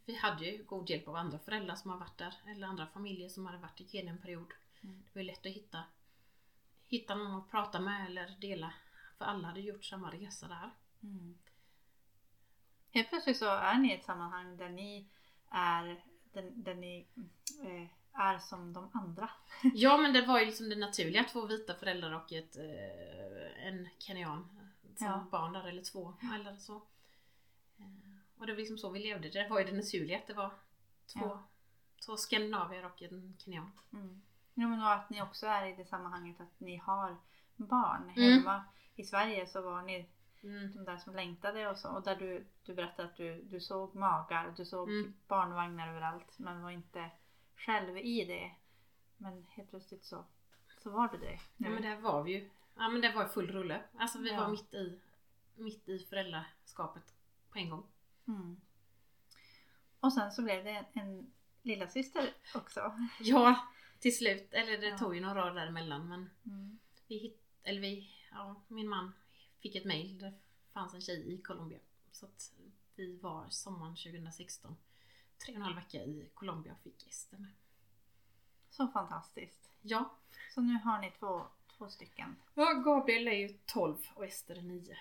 [0.04, 3.28] Vi hade ju god hjälp av andra föräldrar som har varit där eller andra familjer
[3.28, 4.52] som hade varit i Kenya en period.
[4.82, 5.02] Mm.
[5.02, 5.84] Det var ju lätt att hitta
[6.86, 8.72] Hitta någon att prata med eller dela.
[9.18, 10.70] För alla hade gjort samma resa där.
[11.02, 11.38] Mm.
[12.90, 15.08] Helt plötsligt så är ni i ett sammanhang där ni
[15.50, 17.06] är, där, där ni
[17.62, 19.30] eh, är som de andra.
[19.74, 23.88] Ja men det var ju liksom det naturliga, två vita föräldrar och ett, eh, en
[23.98, 24.48] kenyan
[24.96, 25.26] som Ja.
[25.30, 26.74] barn där, eller två eller så.
[27.78, 30.34] Eh, och det var liksom så vi levde, det var ju det naturliga att det
[30.34, 30.50] var
[31.06, 31.48] två, Ja.
[32.06, 33.72] två skandinavier och en kenyan.
[33.92, 34.22] Mm.
[34.54, 37.16] Ja, men och att ni också är i det sammanhanget att ni har
[37.56, 38.32] barn Mm.
[38.32, 38.64] hemma.
[38.96, 40.06] I Sverige så var ni
[40.42, 40.72] Mm.
[40.74, 41.88] de där som längtade och så.
[41.88, 45.14] Och där du, du berättade att du, du såg magar och du såg Mm.
[45.28, 46.38] barnvagnar överallt.
[46.38, 47.10] Men var inte
[47.56, 48.50] själv i det.
[49.16, 50.24] Men helt plötsligt så,
[50.82, 51.40] så var du det.
[51.56, 51.66] nu.
[51.68, 52.50] Ja men där var vi ju.
[52.76, 53.82] Ja men det var full rulle.
[53.98, 54.40] Alltså vi Ja.
[54.40, 55.00] var mitt i,
[55.54, 57.14] mitt i föräldraskapet
[57.50, 57.86] på en gång.
[58.28, 58.60] Mm.
[60.00, 61.32] Och sen så blev det en, en
[61.62, 62.92] lilla syster också.
[63.20, 63.68] Ja,
[63.98, 64.48] till slut.
[64.52, 64.98] Eller det Ja.
[64.98, 66.78] tog ju några år däremellan men Mm.
[67.08, 69.12] vi hitt, eller vi, ja min man
[69.60, 70.18] fick ett mail.
[70.18, 70.32] Det
[70.72, 71.78] fanns en tjej i Colombia.
[72.12, 72.52] Så att
[72.94, 74.76] vi var sommaren 2016
[75.44, 77.50] tre och en halv vecka i Colombia och fick Ester med.
[78.70, 79.70] Så fantastiskt.
[79.82, 80.10] Ja.
[80.54, 81.46] Så nu har ni två,
[81.78, 82.36] två stycken.
[82.54, 84.96] ja, Gabriel är ju 12 och Ester är 9.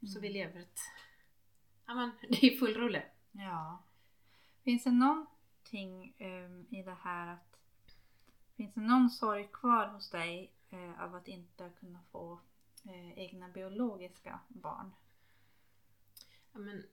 [0.00, 0.22] Så Mm.
[0.22, 0.78] vi lever ett...
[1.86, 3.02] Ja men det är full rulle.
[3.32, 3.82] Ja.
[4.64, 7.48] Finns det någonting ehm, i det här att
[8.56, 12.40] Finns det någon sorg kvar hos dig eh, av att inte kunna få
[12.84, 14.92] eh, egna biologiska barn?
[16.52, 16.86] Ja, men,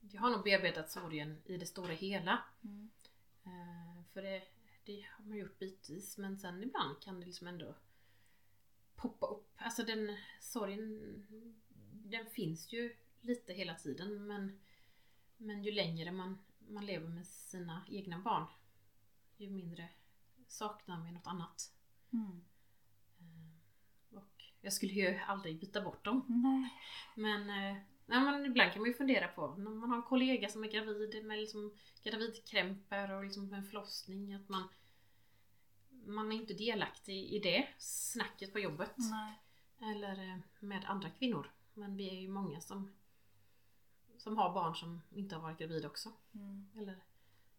[0.00, 2.42] jag har nog bearbetat sorgen i det stora hela.
[2.64, 2.90] Mm.
[3.44, 4.42] Eh, för det,
[4.84, 7.74] det har man gjort bitvis men sen ibland kan det liksom ändå
[8.96, 9.52] poppa upp.
[9.56, 11.26] Alltså den sorgen,
[11.92, 14.60] den finns ju lite hela tiden men,
[15.36, 18.46] men ju längre man, man lever med sina egna barn
[19.38, 19.88] ju mindre
[20.46, 21.72] saknar man något annat.
[22.12, 22.44] Mm.
[23.18, 23.47] Eh,
[24.60, 26.24] jag skulle ju aldrig byta bort dem.
[26.28, 26.70] Nej.
[27.14, 30.48] Men, eh, nej, men ibland kan man ju fundera på när man har en kollega
[30.48, 34.68] som är gravid med liksom gravidkrämpor och liksom en förlossning att man
[36.06, 38.94] man är inte delaktig i det snacket på jobbet.
[38.96, 39.42] Nej.
[39.94, 41.50] Eller eh, med andra kvinnor.
[41.74, 42.90] Men vi är ju många som
[44.18, 46.12] som har barn som inte har varit gravida också.
[46.34, 46.68] Mm.
[46.76, 46.98] Eller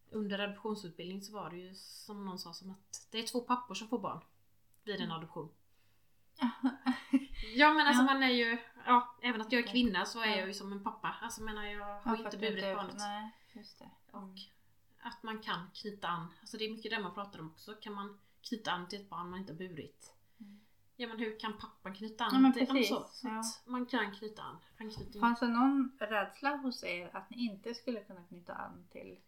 [0.09, 3.75] under adoptionsutbildning så var det ju som någon sa som att det är två pappor
[3.75, 4.21] som får barn
[4.83, 5.49] vid en adoption.
[7.55, 8.13] Ja men alltså Ja.
[8.13, 10.35] man är ju, ja även att jag är kvinna så är Ja.
[10.37, 11.15] jag ju som en pappa.
[11.21, 12.95] Alltså menar jag har Ja, inte burit barnet.
[12.97, 13.89] Nej, just det.
[14.11, 14.35] Och Mm.
[15.01, 17.73] att man kan knyta an, alltså det är mycket det man pratar om också.
[17.75, 20.13] Kan man knyta an till ett barn man inte har burit?
[20.39, 20.59] Mm.
[20.95, 23.43] Ja men hur kan pappan knyta an Ja, men till precis, så, ja.
[23.65, 24.57] man kan knyta an.
[25.19, 29.19] Fanns det någon rädsla hos er att ni inte skulle kunna knyta an till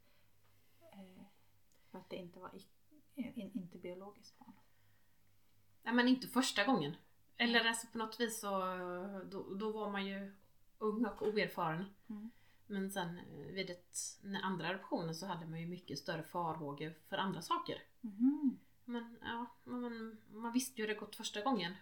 [0.94, 1.26] eh,
[1.92, 2.66] att det inte var i,
[3.16, 4.54] in, inte biologiskt barn?
[5.84, 6.96] Ja men inte första gången.
[7.38, 8.50] Eller alltså på något vis så
[9.32, 10.32] då, då var man ju
[10.78, 11.86] ung och oerfaren.
[12.10, 12.32] Mm.
[12.68, 16.94] Men sen eh, vid ett, den andra adoptionen så hade man ju mycket större farhågor
[17.10, 17.84] för andra saker.
[18.02, 18.60] Mhm.
[18.86, 21.76] Men ja, man, man visste ju hur det gått första gången.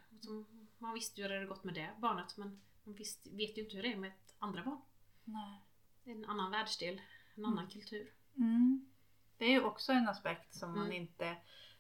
[0.77, 3.75] Man visste ju hur det gått med det barnet men man visste, vet ju inte
[3.75, 4.81] hur det är med ett andra barn.
[5.23, 5.61] Nej.
[6.03, 7.01] Det är en annan världsdel,
[7.35, 8.13] en annan kultur.
[8.37, 8.89] Mm.
[9.37, 10.91] Det är ju också en aspekt som man Mm.
[11.01, 11.37] inte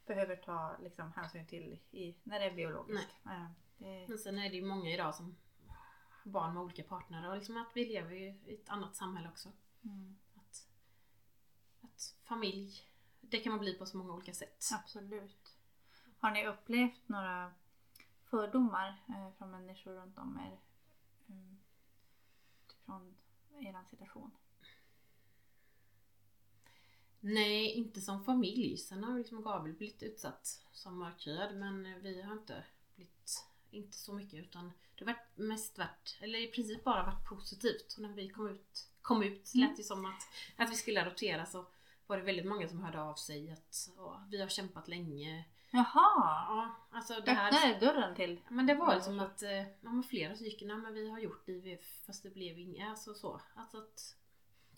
[0.09, 3.09] behöver ta liksom, hänsyn till i, när det är biologiskt.
[3.25, 3.45] Eh,
[3.77, 5.35] det, Men sen är det ju många idag som
[6.23, 9.29] har barn med olika partner och liksom att vi lever ju i ett annat samhälle
[9.29, 9.51] också.
[9.83, 10.67] mm, Att,
[11.81, 12.81] att familj,
[13.21, 14.69] det kan man bli på så många olika sätt.
[14.73, 15.57] absolut.
[16.19, 17.53] Har ni upplevt några
[18.23, 20.59] fördomar eh, från människor runt om er
[21.33, 21.59] mm,
[22.67, 23.15] utifrån
[23.59, 24.31] er situation?
[27.19, 28.77] Nej, inte som familj.
[28.77, 32.63] Sen har liksom Gabriel blivit utsatt som mörkhyad men vi har inte
[32.95, 37.29] blivit, inte så mycket utan det har varit mest varit, eller i princip bara varit
[37.29, 37.93] positivt.
[37.97, 40.21] Och när vi kom ut, kom ut lät det som att,
[40.57, 41.65] att vi skulle adoptera så
[42.07, 45.45] var det väldigt många som hörde av sig att "Åh, vi har kämpat länge.
[45.71, 45.85] Jaha!
[46.47, 47.47] Ja, alltså det här...
[47.53, 48.39] Öppnade dörren till?
[48.49, 52.03] Men det var liksom att eh, ja, men flera nej men vi har gjort IVF
[52.05, 52.89] fast det blev inget.
[52.89, 53.41] Alltså så.
[53.55, 54.15] Alltså att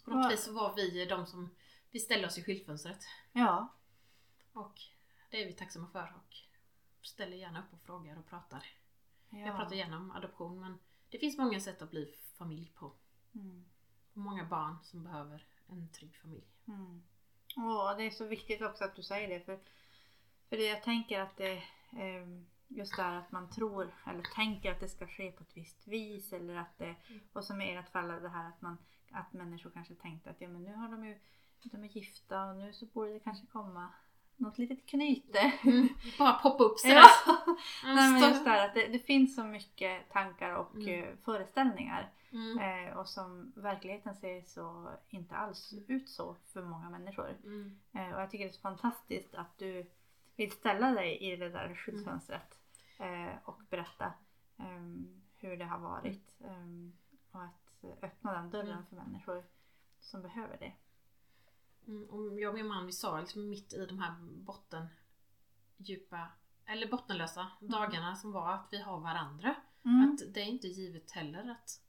[0.04, 1.50] på något Vad- vis så var vi de som,
[1.92, 3.00] vi ställde oss i skyltfönstret.
[3.32, 3.74] Ja.
[4.54, 4.82] Och
[5.30, 6.36] det är vi tacksamma för och
[7.06, 8.66] ställer gärna upp och frågar och pratar.
[9.30, 9.38] ja.
[9.38, 10.80] Jag pratar gärna om adoption men
[11.10, 12.94] det finns många sätt att bli familj på.
[13.36, 13.66] Mm.
[14.14, 16.48] Och många barn som behöver en trygg familj.
[16.68, 17.04] Mm.
[17.58, 19.46] Åh, det är så viktigt också att du säger det.
[19.46, 19.60] För,
[20.50, 24.72] för det jag tänker att det ehm, just det här att man tror eller tänker
[24.72, 26.34] att det ska ske på ett visst vis.
[26.34, 26.96] Eller att det,
[27.34, 28.78] och som i ert fall det här att, man,
[29.12, 31.20] att människor kanske tänkte att ja, men nu har de ju
[31.64, 33.89] de är gifta och nu så borde det kanske komma
[34.36, 35.53] något litet knyte.
[36.20, 36.95] Bara poppa upp sådär.
[36.95, 37.43] ja.
[37.84, 41.03] Mm, Nej, men just det här att det, det finns så mycket tankar och Mm.
[41.03, 42.09] eh, föreställningar.
[42.32, 42.59] Mm.
[42.88, 47.38] Eh, och som verkligheten ser så inte alls ut så för många människor.
[47.43, 47.80] Mm.
[47.93, 49.91] Eh, och jag tycker det är så fantastiskt att du
[50.36, 52.57] vill ställa dig i det där skyddsfönstret
[52.99, 54.14] eh, och berätta
[54.57, 56.36] ehm, hur det har varit.
[56.45, 56.93] ehm,
[57.32, 58.86] och att öppna den dörren Mm.
[58.86, 59.43] för människor
[59.99, 60.74] som behöver det.
[61.88, 64.88] Mm, och jag och min man vi sa liksom mitt i de här botten
[65.77, 66.27] djupa
[66.65, 69.55] eller bottenlösa dagarna som var att vi har varandra.
[69.86, 70.11] Mm.
[70.11, 71.82] Att det är inte givet heller att,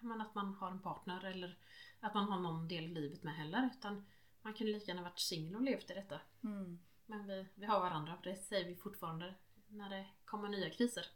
[0.00, 1.58] men att man har en partner eller
[2.00, 3.70] att man har någon del i livet med heller.
[3.78, 4.06] Utan
[4.42, 6.20] man kunde lika gärna varit singel och levt i detta.
[6.44, 6.78] Mm.
[7.06, 9.34] Men vi, vi har varandra och det säger vi fortfarande
[9.68, 11.06] när det kommer nya kriser.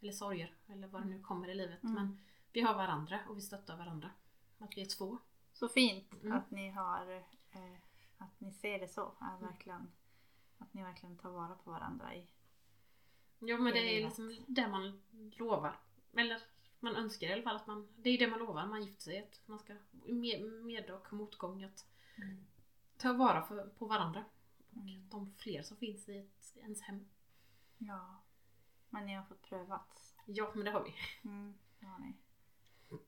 [0.00, 1.82] Eller sorger eller vad det nu kommer i livet.
[1.82, 1.94] Mm.
[1.94, 2.20] Men
[2.52, 4.10] vi har varandra och vi stöttar varandra.
[4.58, 5.18] Att vi är två.
[5.62, 6.32] Så fint Mm.
[6.32, 7.10] att ni har
[7.50, 7.78] eh,
[8.18, 9.14] att ni ser det så.
[9.20, 9.92] Att, verkligen,
[10.58, 12.26] att ni verkligen tar vara på varandra i
[13.38, 14.04] Ja men det är livet.
[14.04, 15.02] liksom det man
[15.38, 15.80] lovar.
[16.12, 16.42] Eller
[16.80, 19.02] man önskar i alla fall att man, det är det man lovar när man gifter
[19.02, 19.18] sig.
[19.22, 21.86] Att man ska med, med och motgång att
[22.96, 24.24] ta vara för, på varandra.
[24.76, 25.08] Mm.
[25.08, 27.08] De fler som finns i ett, ens hem.
[27.78, 28.22] Ja.
[28.90, 30.14] Men ni har fått prövat.
[30.26, 30.94] Ja men det har vi.
[31.28, 31.54] Mm.
[31.80, 32.14] Det har ni.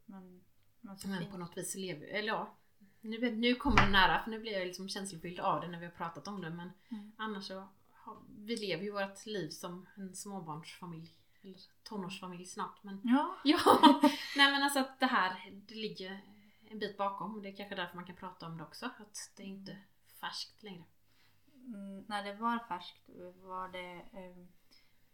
[0.07, 0.45] Men,
[0.85, 2.55] men så Men på något vis lever eller ja.
[3.01, 5.85] Nu, nu kommer det nära för nu blir jag liksom känslofylld av det när vi
[5.85, 7.13] har pratat om det men Mm.
[7.17, 13.01] annars så har, vi lever ju vårt liv som en småbarnsfamilj eller tonårsfamilj snart men
[13.05, 13.37] Ja.
[13.45, 14.01] ja,
[14.37, 16.21] nej men alltså att det här det ligger
[16.71, 19.33] en bit bakom och det är kanske därför man kan prata om det också att
[19.37, 19.79] det är inte
[20.21, 20.85] färskt längre.
[21.67, 23.09] Mm, när det var färskt,
[23.43, 24.47] var det, eh,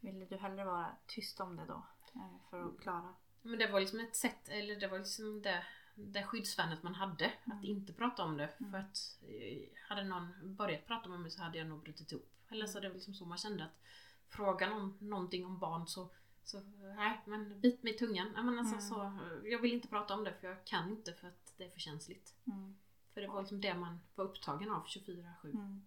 [0.00, 1.86] ville du hellre vara tyst om det då?
[2.14, 3.14] Eh, för att klara?
[3.42, 5.64] Men det var liksom ett sätt, eller det var liksom det,
[5.94, 7.26] det skyddsvärnet man hade.
[7.26, 7.64] Att Mm.
[7.64, 8.48] inte prata om det.
[8.60, 8.70] Mm.
[8.72, 12.30] För att eh, hade någon börjat prata med mig så hade jag nog brutit ihop.
[12.48, 13.80] Eller så det var liksom så man kände att
[14.28, 16.08] fråga någon någonting om barn så
[16.44, 16.60] så
[16.96, 18.28] nej men bit mig i tungan.
[18.34, 19.18] Nej, men alltså, Mm.
[19.18, 19.18] så,
[19.48, 21.80] jag vill inte prata om det för jag kan inte för att det är för
[21.80, 22.34] känsligt.
[22.46, 22.76] Mm.
[23.14, 25.50] För det var liksom det man var upptagen av 24-7.
[25.52, 25.86] Mm.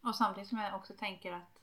[0.00, 1.59] Och samtidigt som jag också tänker att eh,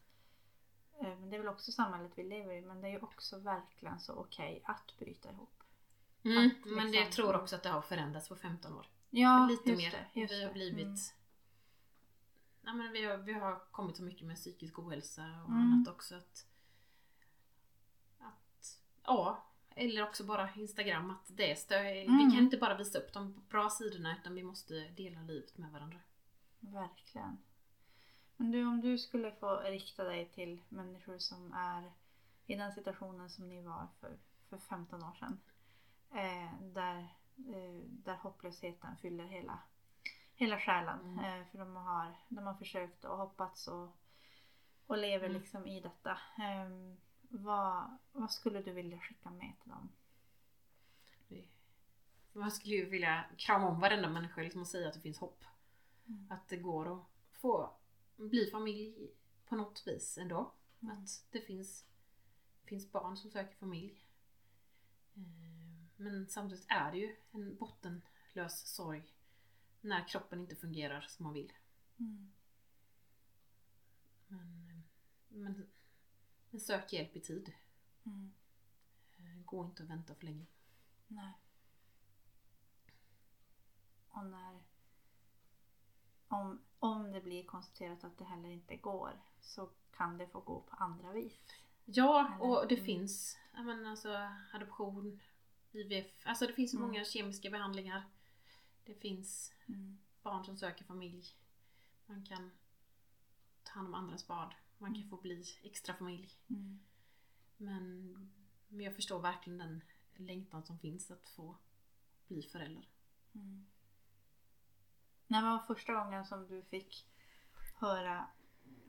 [1.01, 4.13] det är väl också samhället vi lever i men det är ju också verkligen så
[4.13, 5.63] okej att bryta ihop.
[6.23, 8.87] Mm, Att men det, liksom- jag tror också att det har förändrats på 15 år.
[9.09, 9.91] Ja, Lite just mer.
[10.13, 10.85] Det, just vi har blivit...
[10.85, 10.95] Mm.
[12.61, 15.73] Ja, men vi, har, vi har kommit så mycket med psykisk ohälsa och Mm.
[15.73, 16.15] annat också.
[16.15, 16.45] Att,
[18.19, 19.43] att, ja,
[19.75, 21.11] eller också bara Instagram.
[21.11, 22.31] Att det stö- Vi Mm.
[22.31, 25.99] kan inte bara visa upp de bra sidorna utan vi måste dela livet med varandra.
[26.59, 27.37] Verkligen.
[28.37, 31.91] Men du, om du skulle få rikta dig till människor som är
[32.45, 34.17] i den situationen som ni var för,
[34.49, 35.39] för 15 år sedan.
[36.11, 36.99] Eh, där,
[37.37, 39.59] eh, där hopplösheten fyller hela,
[40.35, 40.99] hela själen.
[40.99, 41.41] Mm.
[41.41, 43.89] Eh, för de har, de har försökt och hoppats och,
[44.87, 45.41] och lever Mm.
[45.41, 46.11] liksom i detta.
[46.11, 46.95] Eh,
[47.29, 49.89] vad, vad skulle du vilja skicka med till dem?
[52.33, 55.43] Man skulle ju vilja krama om varenda människa liksom och säga att det finns hopp.
[56.07, 56.31] Mm.
[56.31, 57.71] Att det går att få
[58.17, 59.11] bli familj
[59.45, 60.51] på något vis ändå.
[60.79, 60.97] Mm.
[60.97, 61.85] Att det finns,
[62.63, 64.03] finns barn som söker familj.
[65.15, 65.21] Eh,
[65.95, 69.13] Men samtidigt är det ju en bottenlös sorg
[69.81, 71.53] när kroppen inte fungerar som man vill.
[71.99, 72.31] Mm.
[74.27, 74.83] Men,
[75.27, 75.69] men,
[76.49, 77.53] men sök hjälp i tid.
[78.05, 78.33] Mm.
[79.17, 80.45] Eh, Gå inte och vänta för länge.
[81.07, 81.33] Nej.
[84.09, 84.63] Och när...
[86.27, 90.61] Om, om det blir konstaterat att det heller inte går så kan det få gå
[90.61, 91.33] på andra vis.
[91.85, 92.85] Ja, Eller- och det mm.
[92.85, 95.19] finns menar, alltså, adoption,
[95.71, 96.11] IVF.
[96.25, 96.87] Alltså det finns så Mm.
[96.89, 98.03] många kemiska behandlingar.
[98.85, 99.97] Det finns Mm.
[100.23, 101.25] barn som söker familj.
[102.05, 102.51] Man kan
[103.63, 104.53] ta hand om andras barn.
[104.77, 105.09] Man kan Mm.
[105.09, 106.35] få bli extra familj.
[106.49, 106.79] Mm.
[107.57, 108.11] Men,
[108.67, 109.81] men jag förstår verkligen den
[110.15, 111.55] längtan som finns att få
[112.27, 112.87] bli förälder.
[115.27, 117.07] När var första gången som du fick
[117.75, 118.27] höra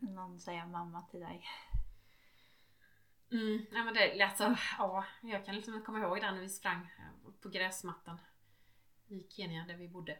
[0.01, 1.45] någon säga mamma till dig?
[3.32, 6.80] Mm, ja, men det, alltså, ja, jag kan liksom komma ihåg där när vi sprang
[6.99, 8.20] eh, på gräsmattan
[9.09, 10.18] i Kenya där vi bodde.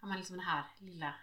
[0.00, 1.14] Ja, men liksom det här lilla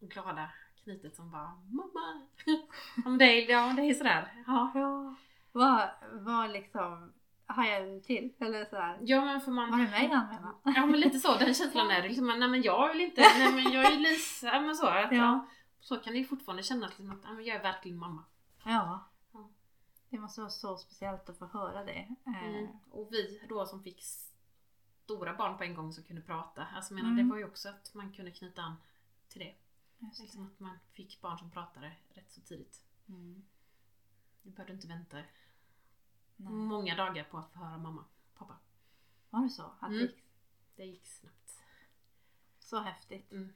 [0.00, 0.50] glada
[0.84, 2.26] knytet som bara mamma.
[2.96, 4.42] Ja, men det, är- ja, det är sådär.
[4.46, 4.72] Ja.
[4.74, 5.14] Ja.
[5.52, 7.12] Vad, vad liksom
[7.52, 8.32] hajade du till?
[8.38, 8.98] Eller sådär?
[9.02, 9.70] ja men för man...
[9.70, 10.54] Var det mig han menade?
[10.64, 12.08] Ja men lite så, den känslan är det.
[12.08, 14.46] Liksom, nej men jag vill inte, nej men jag är Lisa.
[14.46, 15.46] Ja, men så, att, Ja.
[15.80, 18.24] så kan det ju fortfarande kännas liksom att men jag är verkligen mamma.
[18.64, 19.08] Ja.
[19.32, 19.50] Ja.
[20.10, 22.08] Det måste vara så speciellt att få höra det.
[22.26, 22.66] Eh, Mm.
[22.90, 24.02] Och vi då som fick
[25.04, 26.66] stora barn på en gång som kunde prata.
[26.76, 27.24] Alltså menar, Mm.
[27.26, 28.74] det var ju också att man kunde knyta an
[29.28, 29.54] till det.
[29.98, 30.22] just det.
[30.22, 32.84] Liksom att man fick barn som pratade rätt så tidigt.
[33.08, 33.42] Mm.
[34.42, 35.18] Du behövde inte vänta
[36.36, 36.52] Nej.
[36.52, 38.04] många dagar på att få höra mamma,
[38.34, 38.56] pappa.
[39.30, 39.62] Var det så?
[39.62, 40.00] Att det Mm.
[40.00, 40.24] gick
[40.76, 41.58] Det gick snabbt.
[42.58, 43.32] så häftigt.
[43.32, 43.52] Mm.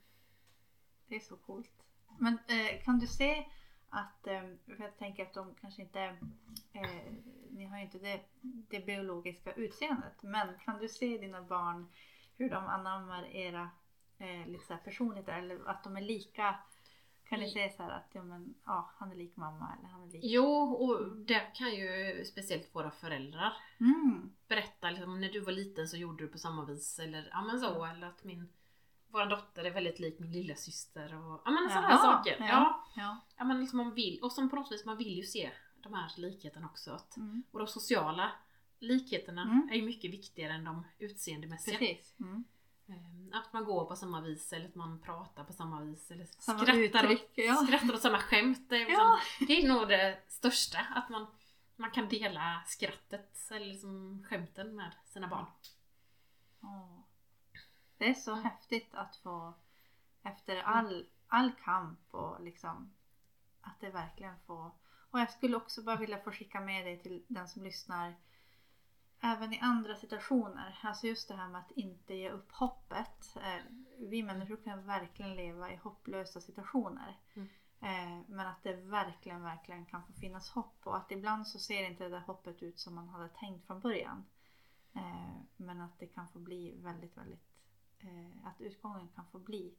[1.07, 1.83] Det är så coolt.
[2.19, 3.47] Men eh, kan du se
[3.89, 6.01] att, eh, för jag tänker att de kanske inte,
[6.73, 7.13] eh,
[7.51, 11.93] ni har ju inte det, det biologiska utseendet, men kan du se dina barn
[12.37, 13.71] hur de anammar era
[14.19, 14.73] eh, lite så
[15.27, 16.59] där, eller att de är lika?
[17.29, 20.07] Kan I- säga så att ja, men, ja, han är lik mamma eller han är
[20.13, 20.21] lik...
[20.25, 24.31] Jo, och där kan ju speciellt våra föräldrar Mm.
[24.49, 27.61] berätta liksom, när du var liten så gjorde du på samma vis eller ja men
[27.61, 28.49] så eller att min
[29.09, 32.37] vår dotter är väldigt lik min lilla syster och ja men sådana här saker.
[32.39, 32.47] ja.
[32.49, 32.85] Ja.
[32.97, 33.21] Ja.
[33.37, 35.51] ja men liksom man vill och som på något vis man vill ju se
[35.83, 36.91] de här likheterna också.
[36.93, 37.43] Att, Mm.
[37.51, 38.31] och de sociala
[38.79, 39.69] likheterna Mm.
[39.73, 41.79] är ju mycket viktigare än de utseendemässiga.
[41.79, 42.15] Precis.
[42.21, 42.45] Mm.
[42.89, 46.25] Ehm, Att man går på samma vis eller att man pratar på samma vis eller
[46.25, 47.55] Samma skrattar, uttryck, ja.
[47.55, 48.69] skrattar åt samma skämt.
[48.69, 49.19] Det är, liksom, Ja.
[49.47, 51.27] det är nog det största, att man,
[51.77, 55.47] man kan dela skrattet eller liksom skämten med sina barn.
[57.99, 59.55] Det är så häftigt att få
[60.23, 62.93] efter all, all kamp och liksom
[63.61, 64.71] att det verkligen får
[65.11, 68.15] och jag skulle också bara vilja få skicka med dig till den som lyssnar
[69.21, 70.79] även i andra situationer.
[70.83, 73.37] Alltså just det här med att inte ge upp hoppet.
[73.37, 73.63] Eh,
[73.99, 77.21] Vi människor kan verkligen leva i hopplösa situationer.
[77.35, 77.49] Mm.
[77.81, 81.85] Eh, Men att det verkligen, verkligen kan få finnas hopp och att ibland så ser
[81.91, 84.25] inte det där hoppet ut som man hade tänkt från början.
[84.95, 87.43] Eh, Men att det kan få bli väldigt, väldigt
[88.45, 89.75] att utgången kan få bli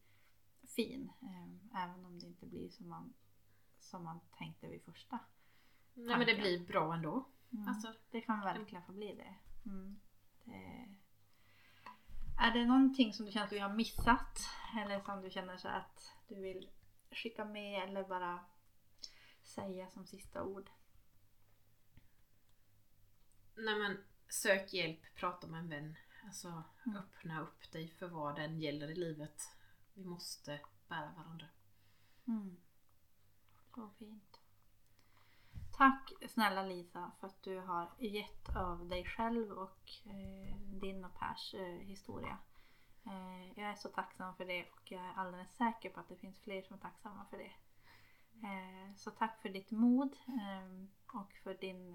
[0.76, 1.12] fin.
[1.74, 3.14] Även om det inte blir som man,
[3.80, 5.20] som man tänkte vid första.
[5.94, 7.26] Nej men det blir bra ändå.
[7.54, 7.68] Mm.
[7.68, 9.36] Alltså, Det kan verkligen få bli det.
[9.70, 10.00] Mm.
[10.44, 10.96] det.
[12.40, 14.40] Är det någonting som du känner att vi har missat?
[14.82, 16.70] Eller som du känner så att du vill
[17.12, 18.46] skicka med eller bara
[19.44, 20.70] säga som sista ord?
[23.60, 25.96] nej men sök hjälp, prata med en vän.
[26.26, 26.98] Alltså Mm.
[26.98, 29.42] öppna upp dig för vad den gäller i livet.
[29.94, 31.46] Vi måste bära varandra.
[32.28, 32.58] Mm.
[33.76, 34.37] Så fint.
[35.78, 41.20] Tack snälla Lisa för att du har gett av dig själv och eh, din och
[41.20, 42.38] Pers eh, historia.
[43.06, 46.16] Eh, jag är så tacksam för det och jag är alldeles säker på att det
[46.16, 47.52] finns fler som är tacksamma för det.
[48.48, 51.94] Eh, så tack för ditt mod eh, och för din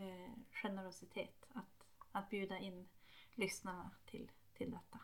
[0.00, 2.88] eh, generositet att, att bjuda in
[3.34, 4.98] lyssnarna till, till detta.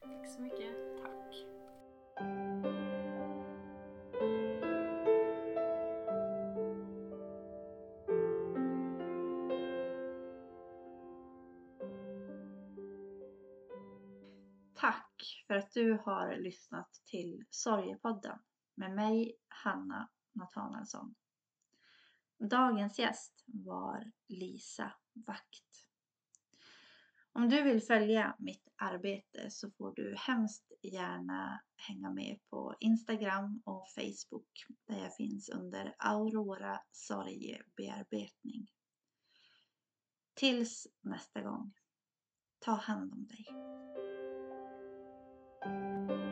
[0.00, 1.02] Tack så mycket.
[1.02, 2.85] Tack!
[15.16, 18.38] Tack för att du har lyssnat till Sorgepodden
[18.74, 21.14] med mig, Hanna Nathanaelsson.
[22.38, 25.88] Dagens gäst var Lisa Vakt.
[27.32, 33.62] Om du vill följa mitt arbete så får du hemskt gärna hänga med på Instagram
[33.64, 38.66] och Facebook där jag finns under Aurora sorgebearbetning.
[40.34, 41.72] Tills nästa gång,
[42.58, 43.46] ta hand om dig.
[45.64, 46.25] Thank you.